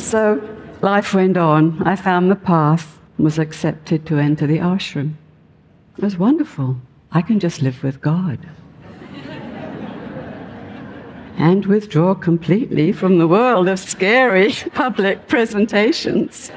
[0.00, 0.40] so
[0.82, 1.82] life went on.
[1.82, 5.14] I found the path, was accepted to enter the ashram.
[5.96, 6.76] It was wonderful.
[7.10, 8.38] I can just live with God.
[11.38, 16.50] And withdraw completely from the world of scary public presentations.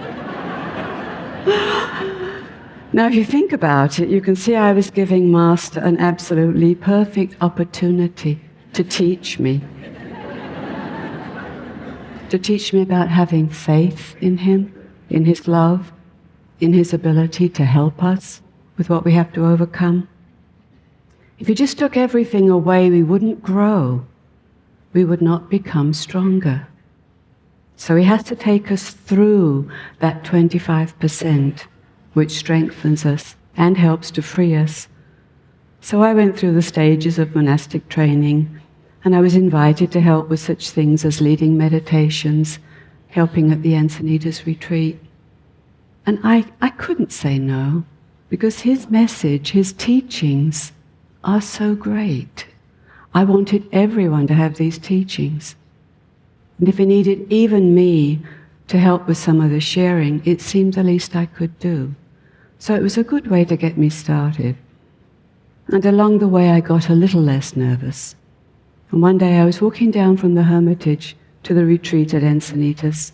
[2.91, 6.73] now, if you think about it, you can see I was giving Master an absolutely
[6.73, 8.41] perfect opportunity
[8.73, 9.61] to teach me.
[12.29, 14.73] to teach me about having faith in Him,
[15.11, 15.91] in His love,
[16.59, 18.41] in His ability to help us
[18.77, 20.07] with what we have to overcome.
[21.37, 24.05] If you just took everything away, we wouldn't grow
[24.93, 26.67] we would not become stronger.
[27.75, 31.65] So he has to take us through that 25%,
[32.13, 34.87] which strengthens us and helps to free us.
[35.79, 38.59] So I went through the stages of monastic training,
[39.03, 42.59] and I was invited to help with such things as leading meditations,
[43.07, 44.99] helping at the Encinitas retreat.
[46.05, 47.83] And I, I couldn't say no,
[48.29, 50.71] because his message, his teachings,
[51.23, 52.45] are so great.
[53.13, 55.55] I wanted everyone to have these teachings.
[56.59, 58.19] And if it needed even me
[58.67, 61.93] to help with some of the sharing, it seemed the least I could do.
[62.59, 64.55] So it was a good way to get me started.
[65.67, 68.15] And along the way, I got a little less nervous.
[68.91, 73.13] And one day I was walking down from the hermitage to the retreat at Encinitas,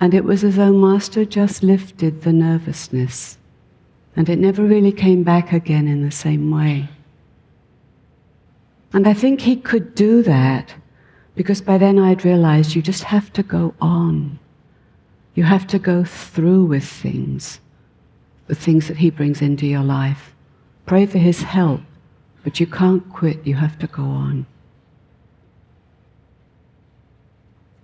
[0.00, 3.38] and it was as though Master just lifted the nervousness,
[4.16, 6.88] and it never really came back again in the same way.
[8.94, 10.72] And I think he could do that
[11.34, 14.38] because by then I'd realized you just have to go on.
[15.34, 17.58] You have to go through with things,
[18.46, 20.32] the things that he brings into your life.
[20.86, 21.80] Pray for his help,
[22.44, 24.46] but you can't quit, you have to go on.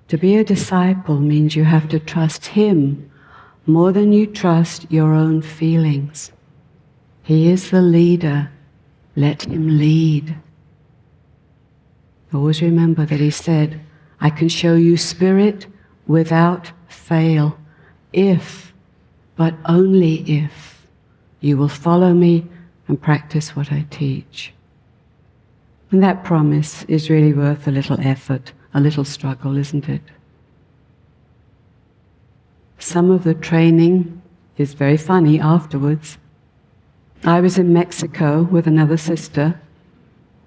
[0.09, 3.11] To be a disciple means you have to trust him
[3.67, 6.31] more than you trust your own feelings.
[7.25, 8.51] He is the leader.
[9.17, 10.37] Let him lead.
[12.33, 13.81] Always remember that he said,
[14.21, 15.67] I can show you spirit
[16.07, 17.59] without fail,
[18.13, 18.73] if,
[19.37, 20.87] but only if,
[21.41, 22.47] you will follow me
[22.87, 24.53] and practice what I teach.
[25.91, 30.03] And that promise is really worth a little effort, a little struggle, isn't it?
[32.79, 34.23] Some of the training
[34.57, 36.19] is very funny afterwards.
[37.25, 39.61] I was in Mexico with another sister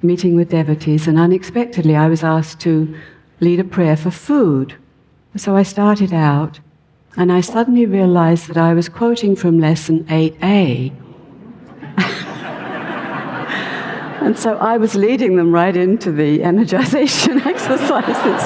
[0.04, 2.96] meeting with devotees, and unexpectedly I was asked to
[3.39, 4.76] lead a prayer for food.
[5.36, 6.60] So I started out,
[7.18, 10.92] and I suddenly realized that I was quoting from lesson 8a.
[14.22, 18.44] and so I was leading them right into the energization exercises.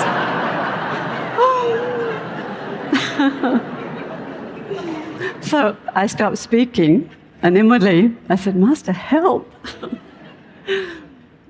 [5.41, 7.09] so I stopped speaking,
[7.41, 9.51] and inwardly I said, Master, help.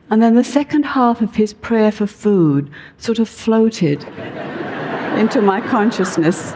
[0.09, 4.03] And then the second half of his prayer for food sort of floated
[5.17, 6.53] into my consciousness.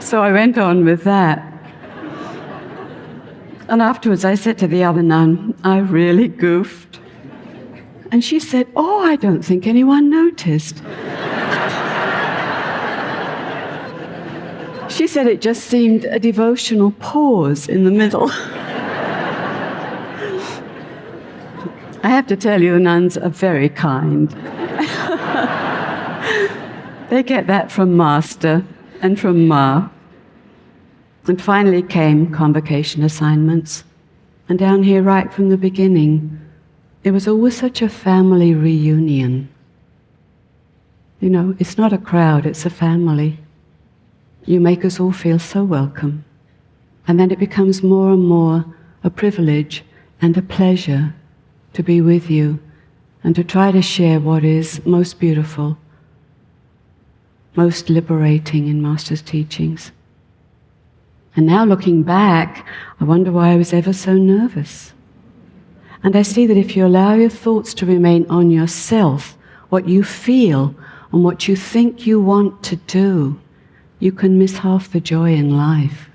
[0.00, 1.44] So I went on with that.
[3.68, 7.00] And afterwards, I said to the other nun, I really goofed.
[8.10, 10.78] And she said, Oh, I don't think anyone noticed.
[14.88, 18.30] she said it just seemed a devotional pause in the middle.
[22.02, 24.30] I have to tell you, nuns are very kind.
[27.10, 28.64] they get that from Master
[29.02, 29.88] and from Ma.
[31.26, 33.84] And finally came convocation assignments.
[34.48, 36.40] And down here, right from the beginning,
[37.02, 39.48] it was always such a family reunion.
[41.20, 43.38] You know, it's not a crowd, it's a family.
[44.46, 46.24] You make us all feel so welcome.
[47.08, 48.64] And then it becomes more and more
[49.02, 49.84] a privilege
[50.22, 51.14] and a pleasure
[51.78, 52.58] to be with you
[53.22, 55.78] and to try to share what is most beautiful,
[57.54, 59.92] most liberating in Master's teachings.
[61.36, 62.66] And now looking back,
[62.98, 64.92] I wonder why I was ever so nervous.
[66.02, 70.02] And I see that if you allow your thoughts to remain on yourself, what you
[70.02, 70.74] feel,
[71.12, 73.40] and what you think you want to do,
[74.00, 76.10] you can miss half the joy in life.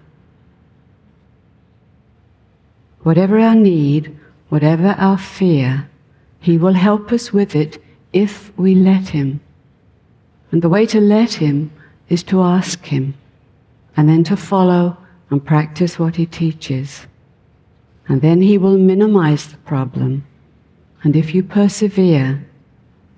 [3.03, 4.20] Whatever our need,
[4.53, 5.89] whatever our fear,
[6.39, 7.81] He will help us with it
[8.13, 9.41] if we let Him.
[10.51, 11.71] And the way to let Him
[12.07, 13.15] is to ask Him,
[13.97, 14.95] and then to follow
[15.31, 17.07] and practice what He teaches.
[18.07, 20.23] And then He will minimize the problem.
[21.01, 22.45] And if you persevere,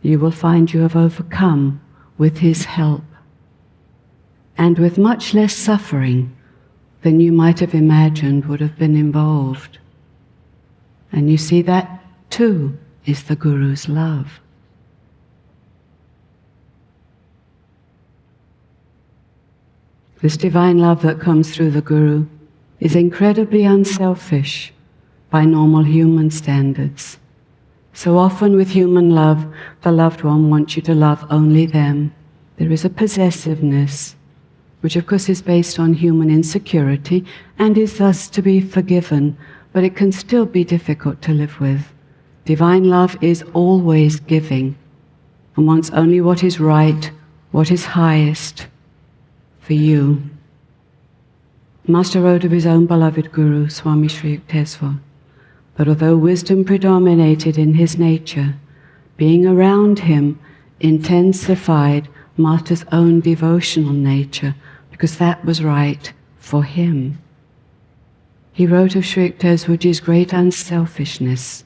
[0.04, 1.82] you will find you have overcome
[2.18, 3.04] with His help.
[4.58, 6.34] And with much less suffering
[7.02, 9.80] than you might have imagined would have been involved.
[11.16, 14.42] And you see, that too is the Guru's love.
[20.22, 22.26] This divine love that comes through the Guru
[22.82, 24.74] is incredibly unselfish
[25.30, 27.18] by normal human standards.
[27.94, 29.46] So often, with human love,
[29.84, 32.14] the loved one wants you to love only them.
[32.58, 34.18] There is a possessiveness,
[34.82, 37.24] which of course is based on human insecurity
[37.58, 39.38] and is thus to be forgiven
[39.76, 41.92] but it can still be difficult to live with.
[42.46, 44.78] Divine love is always giving
[45.58, 47.12] and wants only what is right,
[47.52, 48.68] what is highest
[49.60, 50.24] for you.
[51.86, 54.98] Master wrote of his own beloved Guru, Swami Sri Yukteswar,
[55.76, 58.56] but although wisdom predominated in his nature,
[59.18, 60.40] being around him
[60.80, 62.08] intensified
[62.38, 64.56] Master's own devotional nature
[64.90, 67.18] because that was right for him.
[68.56, 71.66] He wrote of Sri Yukteswarji's great unselfishness,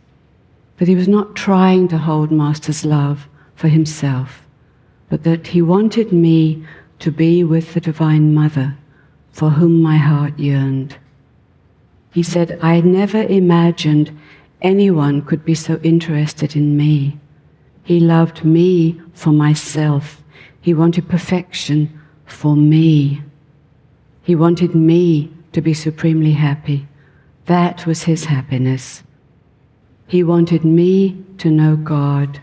[0.78, 4.48] that he was not trying to hold Master's love for himself,
[5.08, 6.66] but that he wanted me
[6.98, 8.76] to be with the Divine Mother
[9.32, 10.98] for whom my heart yearned.
[12.12, 14.20] He said, I never imagined
[14.64, 17.20] anyone could be so interested in me.
[17.84, 20.24] He loved me for myself.
[20.60, 23.22] He wanted perfection for me.
[24.24, 26.88] He wanted me to be supremely happy.
[27.45, 29.04] That was his happiness.
[30.08, 32.41] He wanted me to know God,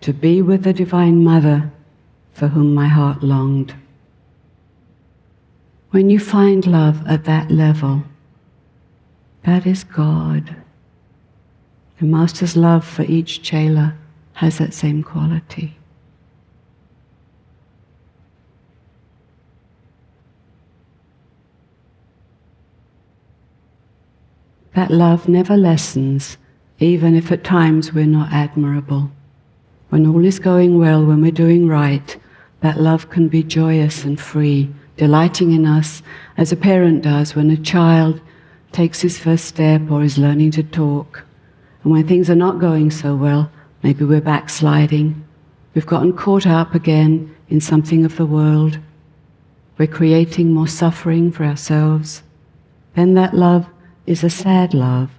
[0.00, 1.70] to be with the Divine Mother
[2.32, 3.74] for whom my heart longed.
[5.90, 8.02] When you find love at that level,
[9.44, 10.56] that is God.
[11.98, 13.94] The Master's love for each chela
[14.34, 15.76] has that same quality.
[24.74, 26.38] That love never lessens,
[26.78, 29.10] even if at times we're not admirable.
[29.90, 32.16] When all is going well, when we're doing right,
[32.60, 36.02] that love can be joyous and free, delighting in us
[36.38, 38.20] as a parent does when a child
[38.72, 41.22] takes his first step or is learning to talk.
[41.82, 43.50] And when things are not going so well,
[43.82, 45.22] maybe we're backsliding,
[45.74, 48.78] we've gotten caught up again in something of the world,
[49.76, 52.22] we're creating more suffering for ourselves,
[52.94, 53.66] then that love
[54.06, 55.10] is a sad love,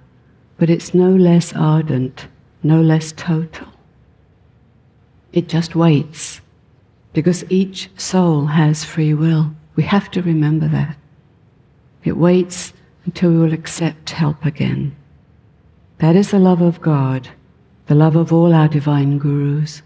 [0.57, 2.27] but it's no less ardent,
[2.61, 3.67] no less total.
[5.31, 6.41] It just waits,
[7.13, 9.51] because each soul has free will.
[9.75, 10.97] We have to remember that.
[12.03, 12.73] It waits
[13.05, 14.95] until we will accept help again.
[15.99, 17.29] That is the love of God,
[17.87, 19.81] the love of all our divine gurus.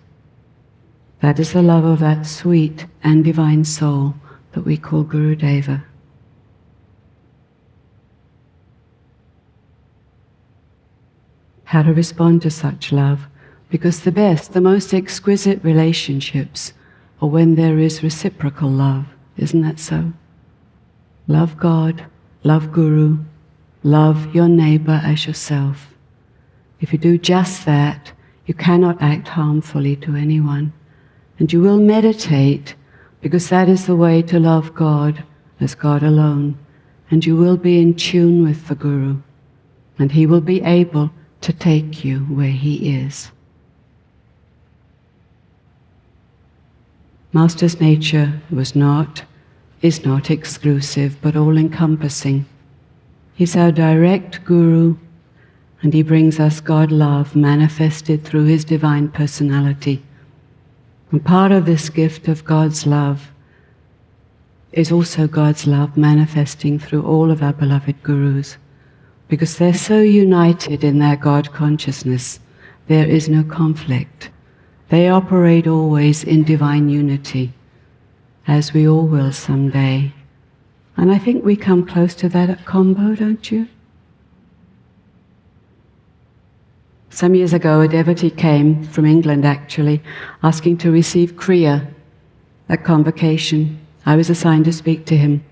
[1.22, 4.16] That is the love of that sweet and divine soul
[4.52, 5.84] that we call Guru Deva.
[11.68, 13.28] How to respond to such love.
[13.70, 16.72] Because the best, the most exquisite relationships
[17.22, 19.06] are when there is reciprocal love.
[19.36, 20.14] Isn't that so?
[21.28, 22.06] Love God,
[22.44, 23.18] love Guru,
[23.84, 25.94] love your neighbor as yourself.
[26.80, 28.14] If you do just that,
[28.46, 30.72] you cannot act harmfully to anyone.
[31.38, 32.76] And you will meditate
[33.20, 35.22] because that is the way to love God
[35.60, 36.58] as God alone.
[37.12, 39.18] And you will be in tune with the Guru.
[40.00, 41.12] And he will be able
[41.48, 43.32] to take you where He is.
[47.32, 49.24] Master's nature was not,
[49.82, 52.46] is not exclusive, but all encompassing.
[53.34, 54.98] He's our direct Guru,
[55.82, 60.04] and He brings us God love manifested through His divine personality.
[61.12, 63.32] And part of this gift of God's love
[64.74, 68.58] is also God's love manifesting through all of our beloved Gurus
[69.28, 72.40] because they're so united in their God consciousness,
[72.88, 74.30] there is no conflict.
[74.90, 77.54] They operate always in divine unity,
[78.48, 80.14] as we all will someday.
[80.96, 83.68] And I think we come close to that at Convo, don't you?
[87.10, 90.02] Some years ago, a devotee came from England actually,
[90.44, 91.92] asking to receive Kriya
[92.70, 93.80] at convocation.
[94.06, 95.44] I was assigned to speak to him.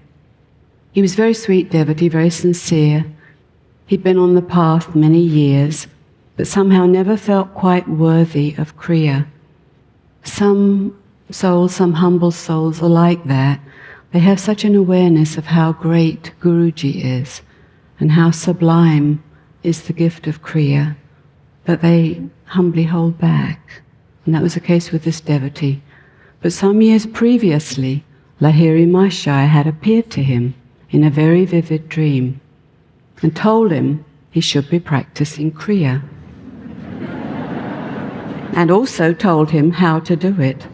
[0.91, 3.05] He was very sweet devotee, very sincere.
[3.87, 5.85] He'd been on the path many years,
[6.37, 9.27] but somehow never felt quite worthy of Kriya.
[10.23, 10.97] Some
[11.29, 13.59] souls, some humble souls are like that.
[14.11, 17.41] They have such an awareness of how great Guruji is
[17.99, 19.23] and how sublime
[19.61, 20.95] is the gift of Kriya
[21.65, 23.83] that they humbly hold back.
[24.25, 25.81] And that was the case with this devotee.
[26.41, 28.03] But some years previously,
[28.41, 30.55] Lahiri Mahasaya had appeared to him
[30.89, 32.41] in a very vivid dream
[33.21, 36.01] and told him he should be practicing Kriya.
[38.55, 40.65] and also told him how to do it.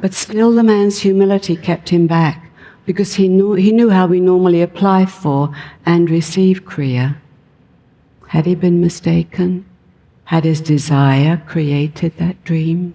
[0.00, 2.50] But still, the man's humility kept him back
[2.84, 5.54] because he knew, he knew how we normally apply for
[5.86, 7.16] and receive Kriya.
[8.28, 9.64] Had he been mistaken?
[10.24, 12.94] Had his desire created that dream?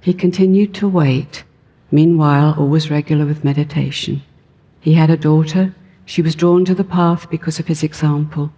[0.00, 1.44] He continued to wait,
[1.90, 4.22] meanwhile, always regular with meditation.
[4.86, 5.74] He had a daughter.
[6.04, 8.52] She was drawn to the path because of his example.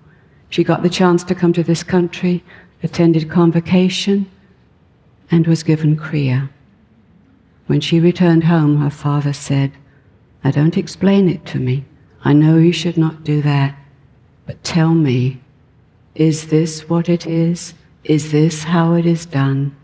[0.51, 2.45] She got the chance to come to this country,
[2.83, 4.31] attended convocation,
[5.31, 6.51] and was given Kriya.
[7.67, 9.73] When she returned home, her father said,
[10.45, 11.87] Now don't explain it to me.
[12.23, 13.75] I know you should not do that.
[14.45, 15.41] But tell me,
[16.15, 17.73] is this what it is?
[18.05, 19.75] Is this how it is done?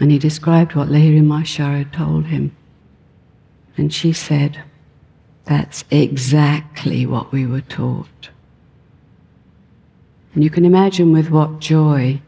[0.00, 2.56] And he described what Lahiri Mahasaya had told him.
[3.76, 4.64] And she said,
[5.44, 8.30] That's exactly what we were taught.
[10.34, 12.20] And you can imagine with what joy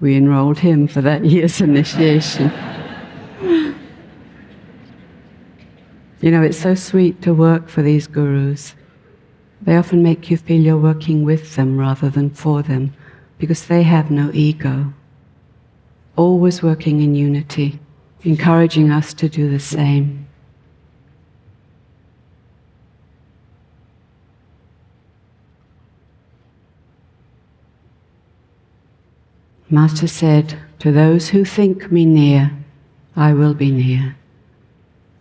[0.00, 2.50] we enrolled him for that year's initiation.
[6.20, 8.74] you know, it's so sweet to work for these gurus.
[9.62, 12.94] They often make you feel you're working with them rather than for them
[13.38, 14.92] because they have no ego.
[16.16, 17.78] Always working in unity,
[18.24, 20.21] encouraging us to do the same.
[29.72, 32.52] Master said, To those who think me near,
[33.16, 34.16] I will be near.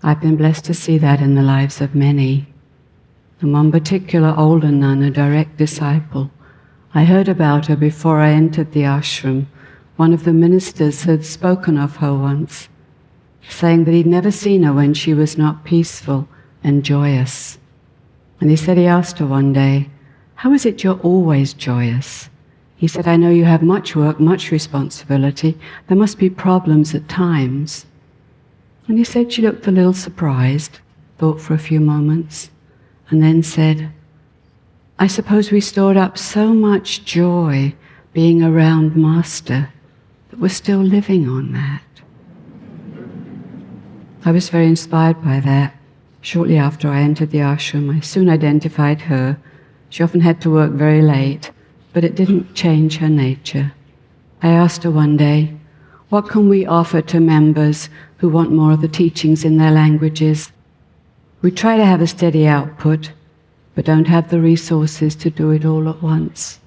[0.04, 2.48] I've been blessed to see that in the lives of many
[3.40, 6.30] and one particular older nun, a direct disciple.
[6.94, 9.48] I heard about her before I entered the ashram.
[9.96, 12.68] One of the ministers had spoken of her once,
[13.48, 16.28] saying that he'd never seen her when she was not peaceful
[16.62, 17.58] and joyous.
[18.42, 19.90] And he said he asked her one day,
[20.36, 22.30] How is it you're always joyous?
[22.82, 25.56] He said, I know you have much work, much responsibility.
[25.88, 27.86] There must be problems at times.
[28.88, 30.80] And he said she looked a little surprised,
[31.20, 32.50] thought for a few moments
[33.12, 33.92] and then said,
[34.98, 37.76] I suppose we stored up so much joy
[38.14, 39.70] being around Master
[40.32, 41.84] that we're still living on that.
[44.26, 45.76] I was very inspired by that.
[46.22, 49.38] Shortly after I entered the ashram, I soon identified her.
[49.90, 51.52] She often had to work very late,
[51.94, 53.74] but it didn't change her nature.
[54.42, 55.54] I asked her one day,
[56.10, 60.52] What can we offer to members who want more of the teachings in their languages?
[61.42, 63.12] We try to have a steady output,
[63.76, 66.60] but don't have the resources to do it all at once.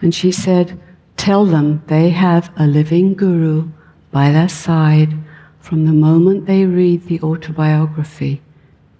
[0.00, 0.80] And she said,
[1.16, 3.68] Tell them they have a living guru
[4.10, 5.14] by their side
[5.60, 8.40] from the moment they read the autobiography,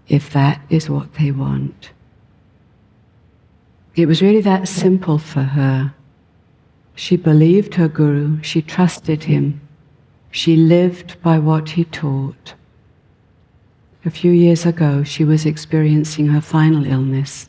[0.09, 1.91] if that is what they want.
[3.97, 5.95] It was really that simple for her.
[6.95, 9.61] She believed her guru, she trusted him,
[10.31, 12.53] she lived by what he taught.
[14.05, 17.49] A few years ago, she was experiencing her final illness.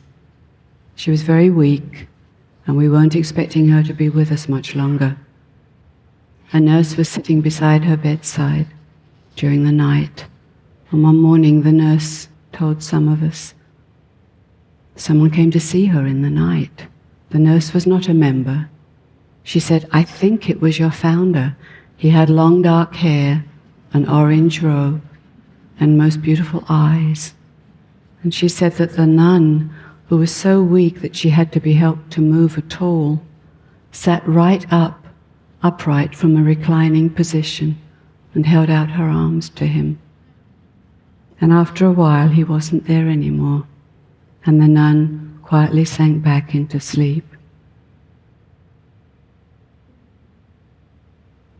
[0.96, 2.08] She was very weak,
[2.66, 5.18] and we weren't expecting her to be with us much longer.
[6.52, 8.68] A nurse was sitting beside her bedside
[9.36, 10.24] during the night,
[10.90, 13.52] and one morning the nurse told some of us
[15.00, 16.86] someone came to see her in the night.
[17.30, 18.68] The nurse was not a member.
[19.42, 21.56] She said, I think it was your founder.
[21.96, 23.44] He had long dark hair,
[23.92, 25.02] an orange robe,
[25.80, 27.34] and most beautiful eyes.
[28.22, 29.72] And she said that the nun,
[30.08, 33.22] who was so weak that she had to be helped to move at all,
[33.92, 35.06] sat right up,
[35.62, 37.78] upright from a reclining position,
[38.34, 39.98] and held out her arms to him.
[41.40, 43.66] And after a while, he wasn't there anymore,
[44.44, 47.24] and the nun quietly sank back into sleep.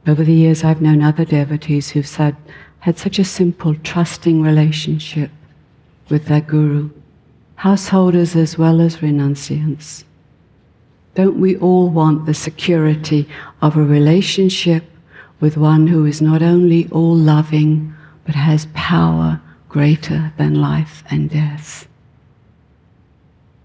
[0.06, 2.36] Over the years, I've known other devotees who've said
[2.80, 5.30] had such a simple, trusting relationship
[6.08, 6.90] with their guru,
[7.56, 10.04] householders as well as renunciants.
[11.14, 13.28] Don't we all want the security
[13.60, 14.84] of a relationship
[15.40, 21.28] with one who is not only all loving, but has power greater than life and
[21.28, 21.88] death?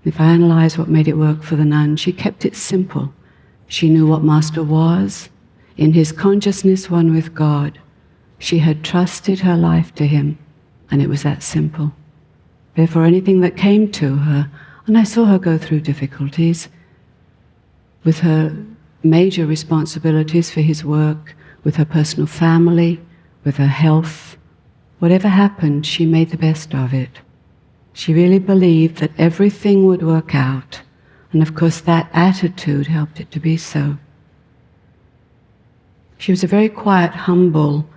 [0.05, 3.13] If I analyze what made it work for the nun, she kept it simple.
[3.67, 5.29] She knew what Master was,
[5.77, 7.79] in his consciousness one with God.
[8.37, 10.37] She had trusted her life to him,
[10.91, 11.93] and it was that simple.
[12.75, 14.51] Therefore, anything that came to her,
[14.85, 16.67] and I saw her go through difficulties
[18.03, 18.65] with her
[19.01, 22.99] major responsibilities for his work, with her personal family,
[23.45, 24.37] with her health.
[24.99, 27.21] Whatever happened, she made the best of it.
[27.93, 30.81] She really believed that everything would work out.
[31.31, 33.97] And of course, that attitude helped it to be so.
[36.17, 37.87] She was a very quiet, humble,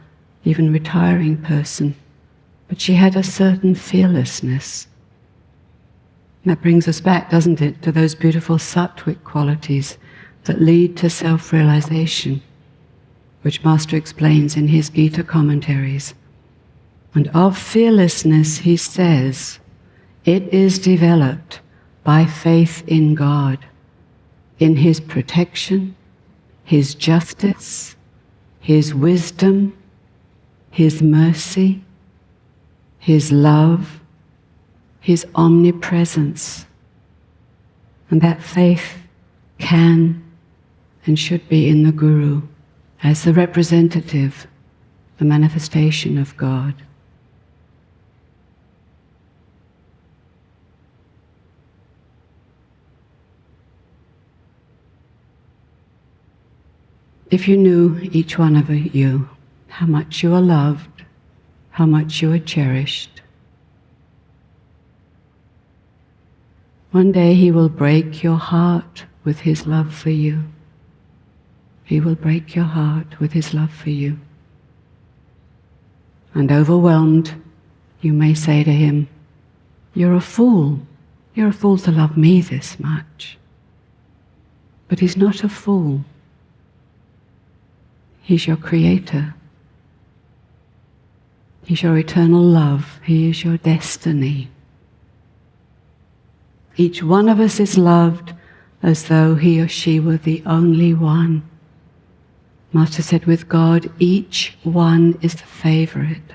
[0.44, 1.94] even retiring person,
[2.68, 4.86] but she had a certain fearlessness.
[6.42, 9.98] And that brings us back, doesn't it, to those beautiful sattvic qualities
[10.44, 12.42] that lead to self realization,
[13.42, 16.14] which Master explains in his Gita commentaries.
[17.14, 19.58] And of fearlessness, he says,
[20.26, 21.60] it is developed
[22.02, 23.64] by faith in God,
[24.58, 25.94] in His protection,
[26.64, 27.94] His justice,
[28.60, 29.76] His wisdom,
[30.70, 31.82] His mercy,
[32.98, 34.00] His love,
[35.00, 36.66] His omnipresence.
[38.10, 38.96] And that faith
[39.58, 40.22] can
[41.06, 42.42] and should be in the Guru
[43.02, 44.48] as the representative,
[45.18, 46.74] the manifestation of God.
[57.36, 59.28] If you knew each one of you,
[59.68, 61.04] how much you are loved,
[61.68, 63.20] how much you are cherished,
[66.92, 70.44] one day He will break your heart with His love for you.
[71.84, 74.18] He will break your heart with His love for you.
[76.32, 77.34] And overwhelmed,
[78.00, 79.08] you may say to Him,
[79.92, 80.80] You're a fool.
[81.34, 83.36] You're a fool to love me this much.
[84.88, 86.02] But He's not a fool.
[88.26, 89.36] He's your creator.
[91.64, 92.98] He's your eternal love.
[93.04, 94.50] He is your destiny.
[96.76, 98.34] Each one of us is loved
[98.82, 101.48] as though he or she were the only one.
[102.72, 106.34] Master said, with God, each one is the favorite.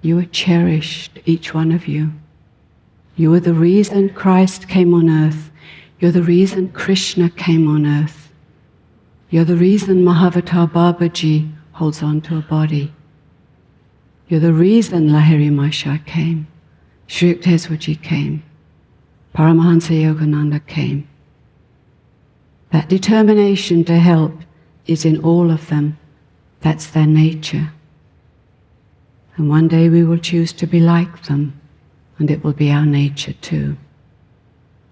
[0.00, 2.12] You are cherished, each one of you.
[3.16, 5.50] You are the reason Christ came on earth.
[5.98, 8.19] You're the reason Krishna came on earth.
[9.30, 12.92] You're the reason Mahavatar Babaji holds on to a body.
[14.26, 16.48] You're the reason Lahiri Mahasaya came.
[17.06, 18.42] Sri Yukteswarji came.
[19.32, 21.08] Paramahansa Yogananda came.
[22.72, 24.34] That determination to help
[24.86, 25.96] is in all of them.
[26.60, 27.72] That's their nature.
[29.36, 31.58] And one day we will choose to be like them,
[32.18, 33.76] and it will be our nature too.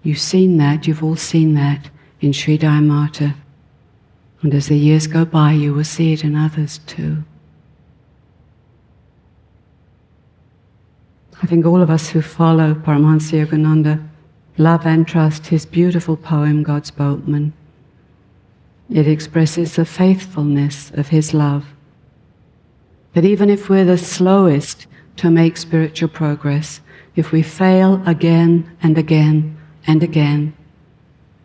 [0.01, 1.89] You've seen that, you've all seen that
[2.21, 3.35] in Sri Daya Mata.
[4.41, 7.23] And as the years go by, you will see it in others too.
[11.41, 14.07] I think all of us who follow Paramahansa Yogananda
[14.57, 17.53] love and trust his beautiful poem, God's Boatman.
[18.89, 21.65] It expresses the faithfulness of his love.
[23.13, 24.87] That even if we're the slowest
[25.17, 26.81] to make spiritual progress,
[27.15, 30.53] if we fail again and again and again,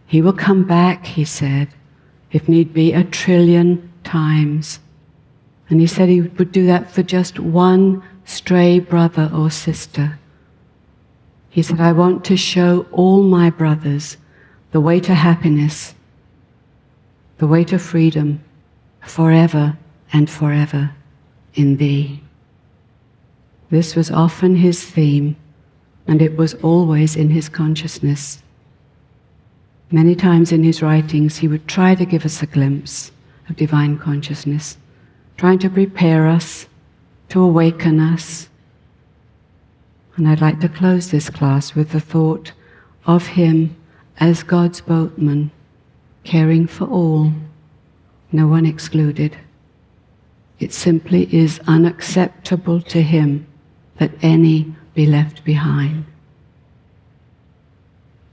[0.07, 1.69] he will come back, he said,
[2.35, 4.81] if need be, a trillion times.
[5.71, 10.19] And he said he would do that for just one stray brother or sister.
[11.49, 14.17] He said, I want to show all my brothers
[14.73, 15.95] the way to happiness,
[17.39, 18.43] the way to freedom,
[19.01, 19.79] forever
[20.13, 20.91] and forever
[21.55, 22.21] in thee.
[23.71, 25.37] This was often his theme,
[26.09, 28.43] and it was always in his consciousness.
[29.95, 33.13] Many times in his writings, he would try to give us a glimpse
[33.49, 34.77] of divine consciousness,
[35.37, 36.67] trying to prepare us,
[37.29, 38.49] to awaken us.
[40.17, 42.51] And I'd like to close this class with the thought
[43.07, 43.77] of him
[44.19, 45.53] as God's boatman,
[46.25, 47.33] caring for all,
[48.33, 49.39] no one excluded.
[50.59, 53.47] It simply is unacceptable to him
[53.99, 56.05] that any be left behind.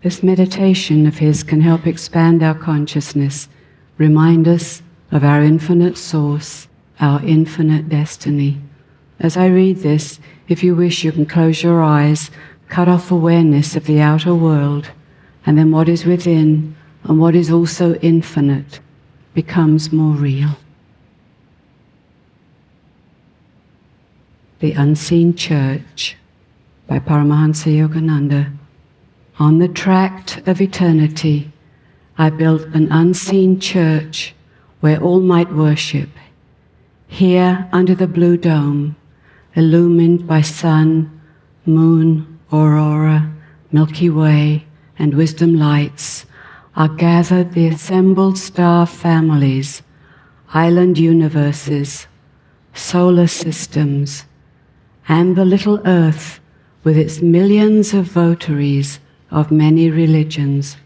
[0.04, 3.48] This meditation of his can help expand our consciousness,
[4.00, 4.82] remind us
[5.12, 6.68] of our infinite source,
[7.00, 8.60] our infinite destiny.
[9.20, 12.32] As I read this, if you wish, you can close your eyes,
[12.68, 14.90] cut off awareness of the outer world,
[15.46, 18.80] and then what is within and what is also infinite
[19.36, 20.58] becomes more real.
[24.60, 26.18] The Unseen Church
[26.88, 28.58] by Paramahansa Yogananda.
[29.42, 31.52] On the tract of eternity,
[32.16, 34.36] I built an unseen church
[34.82, 36.10] where all might worship.
[37.08, 38.96] Here, under the blue dome,
[39.56, 41.10] illumined by sun,
[41.66, 43.34] moon, aurora,
[43.72, 44.68] Milky Way,
[45.00, 46.28] and wisdom lights,
[46.76, 49.82] are gathered the assembled star families,
[50.54, 52.06] island universes,
[52.76, 54.26] solar systems,
[55.10, 56.40] and the little earth
[56.84, 59.00] with its millions of votaries
[59.32, 60.78] of many religions.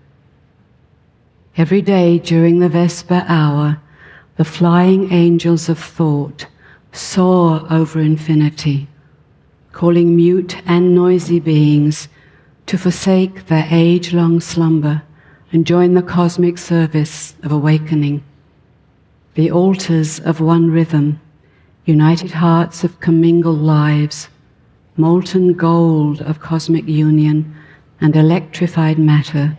[1.58, 3.82] Every day during the Vesper hour,
[4.38, 6.46] the flying angels of thought
[6.92, 8.88] soar over infinity,
[9.72, 12.08] calling mute and noisy beings
[12.68, 15.02] to forsake their age long slumber
[15.52, 18.24] and join the cosmic service of awakening.
[19.36, 21.20] The altars of one rhythm,
[21.86, 24.30] united hearts of commingled lives,
[24.98, 27.56] molten gold of cosmic union
[28.02, 29.58] and electrified matter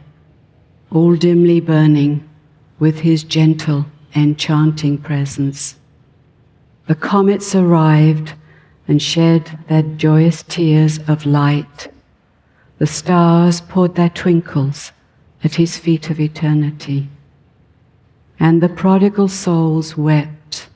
[0.90, 2.26] all dimly burning
[2.78, 5.76] with his gentle, enchanting presence.
[6.86, 8.34] The comets arrived
[8.86, 11.88] and shed their joyous tears of light.
[12.78, 14.92] The stars poured their twinkles
[15.42, 17.08] at his feet of eternity.
[18.38, 20.68] And the prodigal souls wept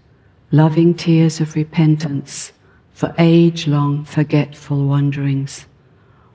[0.51, 2.53] loving tears of repentance
[2.93, 5.67] for age long forgetful wanderings.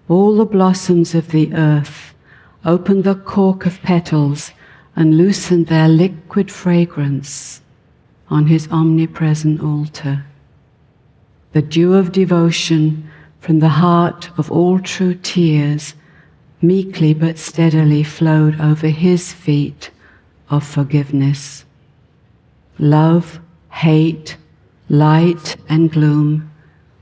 [0.08, 2.14] All the blossoms of the earth
[2.64, 4.52] opened the cork of petals
[4.96, 7.62] and loosened their liquid fragrance
[8.30, 10.26] on his omnipresent altar.
[11.54, 15.96] The dew of devotion from the heart of all true tears
[16.62, 19.92] meekly but steadily flowed over his feet
[20.50, 21.66] of forgiveness.
[22.78, 23.40] Love,
[23.70, 24.38] hate,
[24.90, 26.52] light and gloom,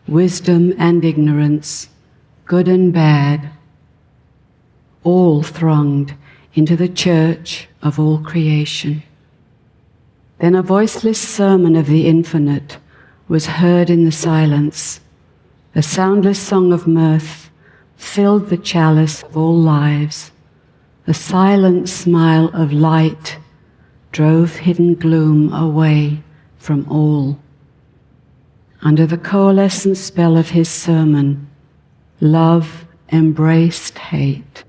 [0.08, 1.90] wisdom and ignorance,
[2.54, 3.50] good and bad,
[5.04, 6.14] all thronged
[6.54, 9.02] into the church of all creation.
[10.38, 12.78] Then a voiceless sermon of the infinite
[13.28, 15.00] was heard in the silence.
[15.74, 17.50] A soundless song of mirth
[17.98, 20.32] filled the chalice of all lives.
[21.08, 23.40] A silent smile of light
[24.12, 26.22] drove hidden gloom away
[26.60, 27.40] from all.
[28.84, 31.50] Under the coalescent spell of his sermon,
[32.24, 34.64] love embraced hate.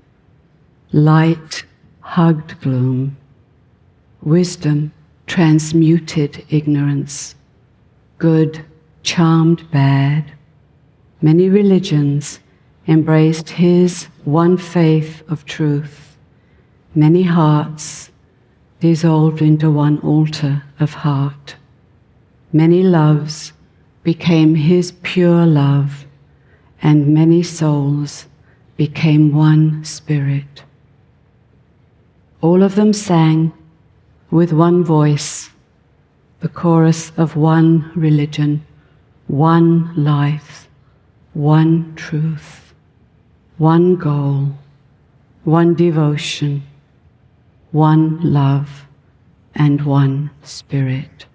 [0.91, 1.63] Light
[2.01, 3.15] hugged gloom.
[4.21, 4.91] Wisdom
[5.25, 7.33] transmuted ignorance.
[8.17, 8.65] Good
[9.03, 10.33] charmed bad.
[11.21, 12.39] Many religions
[12.89, 16.17] embraced his one faith of truth.
[16.93, 18.11] Many hearts
[18.81, 21.55] dissolved into one altar of heart.
[22.51, 23.53] Many loves
[24.03, 26.05] became his pure love,
[26.85, 28.27] and many souls
[28.77, 30.63] became one spirit.
[32.41, 33.51] All of them sang
[34.29, 35.49] with one voice
[36.41, 38.63] the chorus of one religion,
[39.25, 40.67] one life,
[41.33, 42.75] one truth,
[43.57, 44.49] one goal,
[45.43, 46.61] one devotion,
[47.71, 48.85] one love,
[49.55, 51.25] and one spirit.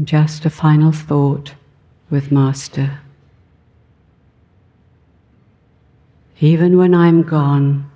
[0.00, 1.52] Just a final thought
[2.08, 3.00] with Master.
[6.40, 7.90] Even when I'm gone,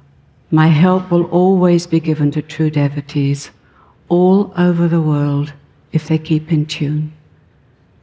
[0.51, 3.51] my help will always be given to true devotees
[4.11, 5.55] all over the world
[5.90, 7.14] if they keep in tune.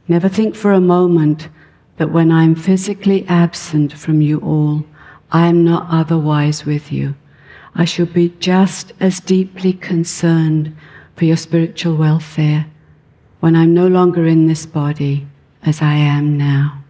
[0.08, 1.48] Never think for a moment
[1.96, 4.84] that when I'm physically absent from you all,
[5.30, 7.14] I am not otherwise with you.
[7.76, 10.76] I should be just as deeply concerned
[11.14, 12.66] for your spiritual welfare
[13.44, 15.26] when I'm no longer in this body
[15.62, 16.82] as I am now.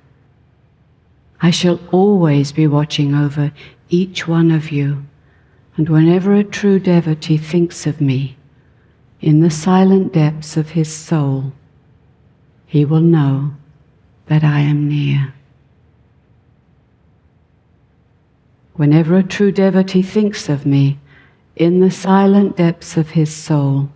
[1.43, 3.51] I shall always be watching over
[3.89, 5.05] each one of you.
[5.77, 8.37] And whenever a true devotee thinks of me,
[9.21, 11.53] in the silent depths of his soul,
[12.67, 13.57] he will know
[14.27, 15.35] that I am near.
[18.75, 21.01] Whenever a true devotee thinks of me,
[21.57, 23.89] in the silent depths of his soul,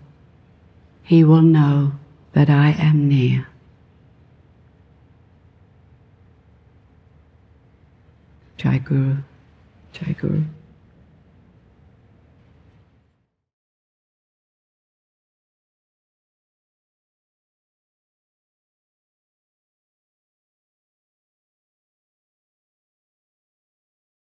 [1.05, 1.93] he will know
[2.33, 3.47] that I am near.
[8.57, 9.17] Jai Guru,
[9.93, 10.43] Jai Guru.